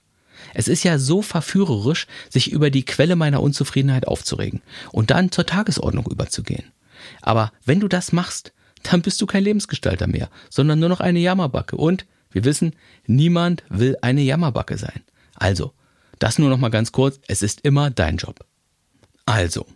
Es 0.55 0.69
ist 0.69 0.83
ja 0.83 0.99
so 0.99 1.23
verführerisch, 1.23 2.07
sich 2.29 2.51
über 2.51 2.71
die 2.71 2.85
Quelle 2.85 3.17
meiner 3.17 3.43
Unzufriedenheit 3.43 4.09
aufzuregen 4.09 4.63
und 4.93 5.11
dann 5.11 5.31
zur 5.31 5.47
Tagesordnung 5.47 6.07
überzugehen. 6.07 6.73
Aber 7.23 7.53
wenn 7.65 7.81
du 7.81 7.89
das 7.89 8.13
machst, 8.13 8.53
dann 8.83 9.03
bist 9.03 9.21
du 9.21 9.27
kein 9.27 9.45
Lebensgestalter 9.45 10.07
mehr, 10.07 10.31
sondern 10.51 10.79
nur 10.79 10.89
noch 10.89 11.01
eine 11.01 11.19
Jammerbacke. 11.19 11.77
Und 11.77 12.07
wir 12.31 12.45
wissen, 12.45 12.75
niemand 13.07 13.65
will 13.69 13.97
eine 14.03 14.23
Jammerbacke 14.23 14.79
sein. 14.79 15.03
Also, 15.35 15.73
das 16.19 16.39
nur 16.39 16.51
noch 16.51 16.59
mal 16.59 16.71
ganz 16.71 16.93
kurz, 16.93 17.21
es 17.29 17.43
ist 17.43 17.61
immer 17.63 17.91
dein 17.91 18.17
Job. 18.17 18.45
Also, 19.27 19.67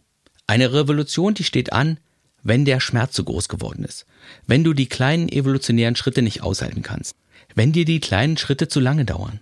eine 0.46 0.72
Revolution, 0.72 1.34
die 1.34 1.44
steht 1.44 1.72
an, 1.72 1.98
wenn 2.42 2.64
der 2.64 2.80
Schmerz 2.80 3.12
zu 3.12 3.24
groß 3.24 3.48
geworden 3.48 3.84
ist, 3.84 4.06
wenn 4.46 4.64
du 4.64 4.72
die 4.72 4.88
kleinen 4.88 5.28
evolutionären 5.28 5.96
Schritte 5.96 6.22
nicht 6.22 6.42
aushalten 6.42 6.82
kannst, 6.82 7.14
wenn 7.54 7.72
dir 7.72 7.84
die 7.84 8.00
kleinen 8.00 8.36
Schritte 8.36 8.68
zu 8.68 8.80
lange 8.80 9.04
dauern. 9.04 9.40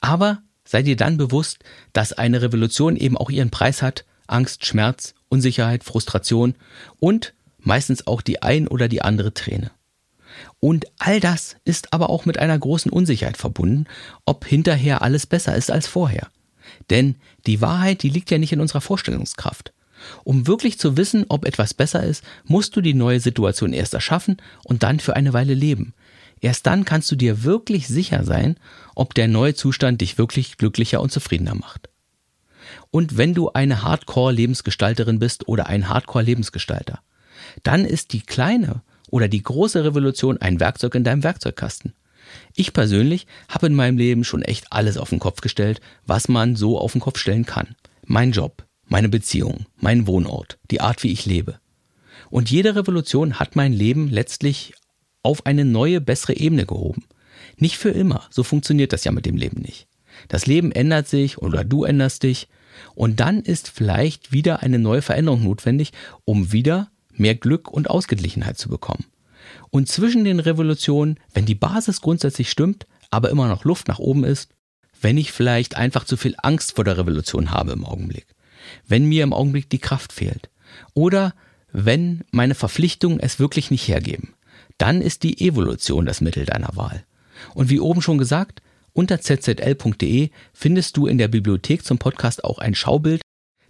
Aber 0.00 0.42
sei 0.64 0.82
dir 0.82 0.96
dann 0.96 1.16
bewusst, 1.16 1.58
dass 1.92 2.12
eine 2.12 2.42
Revolution 2.42 2.96
eben 2.96 3.16
auch 3.16 3.30
ihren 3.30 3.50
Preis 3.50 3.82
hat, 3.82 4.04
Angst, 4.26 4.66
Schmerz 4.66 5.14
Unsicherheit, 5.34 5.82
Frustration 5.82 6.54
und 7.00 7.34
meistens 7.58 8.06
auch 8.06 8.22
die 8.22 8.40
ein 8.40 8.68
oder 8.68 8.88
die 8.88 9.02
andere 9.02 9.34
Träne. 9.34 9.72
Und 10.64 10.86
all 10.98 11.20
das 11.20 11.56
ist 11.66 11.92
aber 11.92 12.08
auch 12.08 12.24
mit 12.24 12.38
einer 12.38 12.58
großen 12.58 12.90
Unsicherheit 12.90 13.36
verbunden, 13.36 13.84
ob 14.24 14.46
hinterher 14.46 15.02
alles 15.02 15.26
besser 15.26 15.54
ist 15.54 15.70
als 15.70 15.86
vorher. 15.86 16.28
Denn 16.88 17.16
die 17.46 17.60
Wahrheit, 17.60 18.02
die 18.02 18.08
liegt 18.08 18.30
ja 18.30 18.38
nicht 18.38 18.54
in 18.54 18.62
unserer 18.62 18.80
Vorstellungskraft. 18.80 19.74
Um 20.24 20.46
wirklich 20.46 20.78
zu 20.78 20.96
wissen, 20.96 21.26
ob 21.28 21.44
etwas 21.44 21.74
besser 21.74 22.02
ist, 22.02 22.24
musst 22.46 22.74
du 22.74 22.80
die 22.80 22.94
neue 22.94 23.20
Situation 23.20 23.74
erst 23.74 23.92
erschaffen 23.92 24.38
und 24.62 24.82
dann 24.82 25.00
für 25.00 25.14
eine 25.14 25.34
Weile 25.34 25.52
leben. 25.52 25.92
Erst 26.40 26.66
dann 26.66 26.86
kannst 26.86 27.10
du 27.10 27.16
dir 27.16 27.44
wirklich 27.44 27.86
sicher 27.86 28.24
sein, 28.24 28.56
ob 28.94 29.12
der 29.12 29.28
neue 29.28 29.52
Zustand 29.52 30.00
dich 30.00 30.16
wirklich 30.16 30.56
glücklicher 30.56 31.02
und 31.02 31.12
zufriedener 31.12 31.56
macht. 31.56 31.90
Und 32.90 33.18
wenn 33.18 33.34
du 33.34 33.50
eine 33.50 33.82
Hardcore-Lebensgestalterin 33.82 35.18
bist 35.18 35.46
oder 35.46 35.66
ein 35.66 35.90
Hardcore-Lebensgestalter, 35.90 37.00
dann 37.64 37.84
ist 37.84 38.14
die 38.14 38.22
kleine 38.22 38.80
oder 39.10 39.28
die 39.28 39.42
große 39.42 39.84
Revolution 39.84 40.38
ein 40.38 40.60
Werkzeug 40.60 40.94
in 40.94 41.04
deinem 41.04 41.22
Werkzeugkasten. 41.22 41.94
Ich 42.54 42.72
persönlich 42.72 43.26
habe 43.48 43.66
in 43.66 43.74
meinem 43.74 43.98
Leben 43.98 44.24
schon 44.24 44.42
echt 44.42 44.72
alles 44.72 44.96
auf 44.96 45.10
den 45.10 45.18
Kopf 45.18 45.40
gestellt, 45.40 45.80
was 46.06 46.28
man 46.28 46.56
so 46.56 46.78
auf 46.78 46.92
den 46.92 47.00
Kopf 47.00 47.18
stellen 47.18 47.46
kann. 47.46 47.76
Mein 48.06 48.32
Job, 48.32 48.64
meine 48.86 49.08
Beziehung, 49.08 49.66
mein 49.76 50.06
Wohnort, 50.06 50.58
die 50.70 50.80
Art, 50.80 51.02
wie 51.02 51.12
ich 51.12 51.26
lebe. 51.26 51.58
Und 52.30 52.50
jede 52.50 52.74
Revolution 52.74 53.38
hat 53.38 53.56
mein 53.56 53.72
Leben 53.72 54.08
letztlich 54.08 54.74
auf 55.22 55.46
eine 55.46 55.64
neue, 55.64 56.00
bessere 56.00 56.36
Ebene 56.36 56.66
gehoben. 56.66 57.04
Nicht 57.56 57.76
für 57.76 57.90
immer, 57.90 58.26
so 58.30 58.42
funktioniert 58.42 58.92
das 58.92 59.04
ja 59.04 59.12
mit 59.12 59.26
dem 59.26 59.36
Leben 59.36 59.60
nicht. 59.60 59.86
Das 60.28 60.46
Leben 60.46 60.72
ändert 60.72 61.08
sich 61.08 61.38
oder 61.38 61.64
du 61.64 61.84
änderst 61.84 62.22
dich 62.22 62.48
und 62.94 63.20
dann 63.20 63.40
ist 63.40 63.68
vielleicht 63.68 64.32
wieder 64.32 64.62
eine 64.62 64.78
neue 64.78 65.02
Veränderung 65.02 65.44
notwendig, 65.44 65.92
um 66.24 66.52
wieder 66.52 66.90
mehr 67.16 67.34
Glück 67.34 67.70
und 67.70 67.90
Ausgeglichenheit 67.90 68.58
zu 68.58 68.68
bekommen. 68.68 69.06
Und 69.70 69.88
zwischen 69.88 70.24
den 70.24 70.40
Revolutionen, 70.40 71.18
wenn 71.32 71.46
die 71.46 71.54
Basis 71.54 72.00
grundsätzlich 72.00 72.50
stimmt, 72.50 72.86
aber 73.10 73.30
immer 73.30 73.48
noch 73.48 73.64
Luft 73.64 73.88
nach 73.88 73.98
oben 73.98 74.24
ist, 74.24 74.50
wenn 75.00 75.18
ich 75.18 75.32
vielleicht 75.32 75.76
einfach 75.76 76.04
zu 76.04 76.16
viel 76.16 76.34
Angst 76.38 76.76
vor 76.76 76.84
der 76.84 76.96
Revolution 76.96 77.50
habe 77.50 77.72
im 77.72 77.84
Augenblick, 77.84 78.26
wenn 78.86 79.06
mir 79.06 79.22
im 79.22 79.32
Augenblick 79.32 79.68
die 79.68 79.78
Kraft 79.78 80.12
fehlt 80.12 80.50
oder 80.94 81.34
wenn 81.72 82.24
meine 82.30 82.54
Verpflichtungen 82.54 83.20
es 83.20 83.38
wirklich 83.38 83.70
nicht 83.70 83.86
hergeben, 83.88 84.34
dann 84.78 85.02
ist 85.02 85.22
die 85.22 85.46
Evolution 85.46 86.06
das 86.06 86.20
Mittel 86.20 86.46
deiner 86.46 86.76
Wahl. 86.76 87.04
Und 87.54 87.68
wie 87.68 87.80
oben 87.80 88.00
schon 88.00 88.18
gesagt, 88.18 88.62
unter 88.92 89.20
zzl.de 89.20 90.30
findest 90.52 90.96
du 90.96 91.06
in 91.06 91.18
der 91.18 91.28
Bibliothek 91.28 91.84
zum 91.84 91.98
Podcast 91.98 92.44
auch 92.44 92.58
ein 92.58 92.76
Schaubild, 92.76 93.22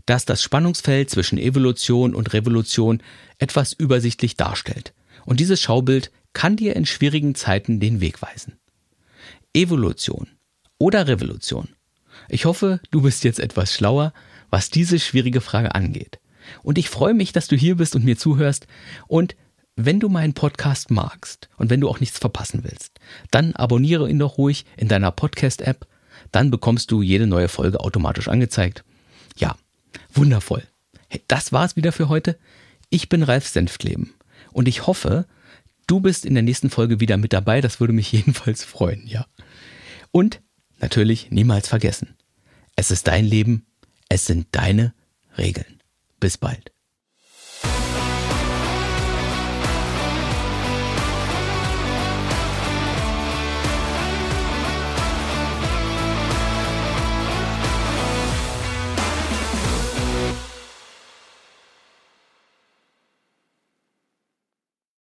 das 0.07 0.25
das 0.25 0.43
Spannungsfeld 0.43 1.11
zwischen 1.11 1.39
Evolution 1.39 2.15
und 2.15 2.33
Revolution 2.33 3.03
etwas 3.39 3.73
übersichtlich 3.73 4.37
darstellt. 4.37 4.93
Und 5.25 5.41
dieses 5.41 5.61
Schaubild 5.61 6.11
kann 6.33 6.57
dir 6.57 6.77
in 6.77 6.87
schwierigen 6.87 7.35
Zeiten 7.35 7.81
den 7.81 8.01
Weg 8.01 8.21
weisen. 8.21 8.59
Evolution 9.55 10.29
oder 10.79 11.07
Revolution. 11.07 11.69
Ich 12.29 12.45
hoffe, 12.45 12.81
du 12.91 13.03
bist 13.03 13.25
jetzt 13.25 13.41
etwas 13.41 13.73
schlauer, 13.73 14.13
was 14.51 14.71
diese 14.71 14.99
schwierige 14.99 15.41
Frage 15.41 15.75
angeht. 15.75 16.19
Und 16.63 16.77
ich 16.79 16.91
freue 16.91 17.15
mich, 17.15 17.33
dass 17.33 17.49
du 17.49 17.57
hier 17.57 17.77
bist 17.77 17.97
und 17.97 18.05
mir 18.05 18.19
zuhörst. 18.19 18.67
Und 19.07 19.37
wenn 19.77 20.01
du 20.01 20.09
meinen 20.09 20.35
Podcast 20.35 20.91
magst 20.91 21.49
und 21.57 21.71
wenn 21.71 21.81
du 21.81 21.89
auch 21.89 22.01
nichts 22.01 22.19
verpassen 22.19 22.63
willst, 22.65 22.99
dann 23.31 23.55
abonniere 23.55 24.09
ihn 24.09 24.19
doch 24.19 24.39
ruhig 24.39 24.67
in 24.77 24.89
deiner 24.89 25.11
Podcast-App. 25.11 25.87
Dann 26.31 26.51
bekommst 26.51 26.91
du 26.91 27.03
jede 27.03 27.27
neue 27.27 27.49
Folge 27.49 27.81
automatisch 27.81 28.29
angezeigt. 28.29 28.85
Ja, 29.37 29.57
wundervoll. 30.13 30.63
Das 31.29 31.53
war's 31.53 31.77
wieder 31.77 31.93
für 31.93 32.09
heute. 32.09 32.39
Ich 32.91 33.09
bin 33.09 33.23
Ralf 33.23 33.47
Senftleben 33.47 34.15
und 34.53 34.69
ich 34.69 34.87
hoffe, 34.87 35.27
du 35.87 36.01
bist 36.01 36.25
in 36.27 36.35
der 36.35 36.43
nächsten 36.43 36.71
Folge 36.71 37.01
wieder 37.01 37.17
mit 37.17 37.33
dabei. 37.33 37.61
Das 37.61 37.81
würde 37.81 37.93
mich 37.93 38.13
jedenfalls 38.13 38.65
freuen, 38.65 39.07
ja. 39.07 39.27
Und 40.11 40.41
natürlich 40.81 41.31
niemals 41.31 41.69
vergessen. 41.69 42.17
Es 42.77 42.91
ist 42.91 43.07
dein 43.07 43.25
Leben. 43.25 43.67
Es 44.09 44.27
sind 44.27 44.49
deine 44.53 44.95
Regeln. 45.39 45.81
Bis 46.21 46.39
bald. 46.39 46.74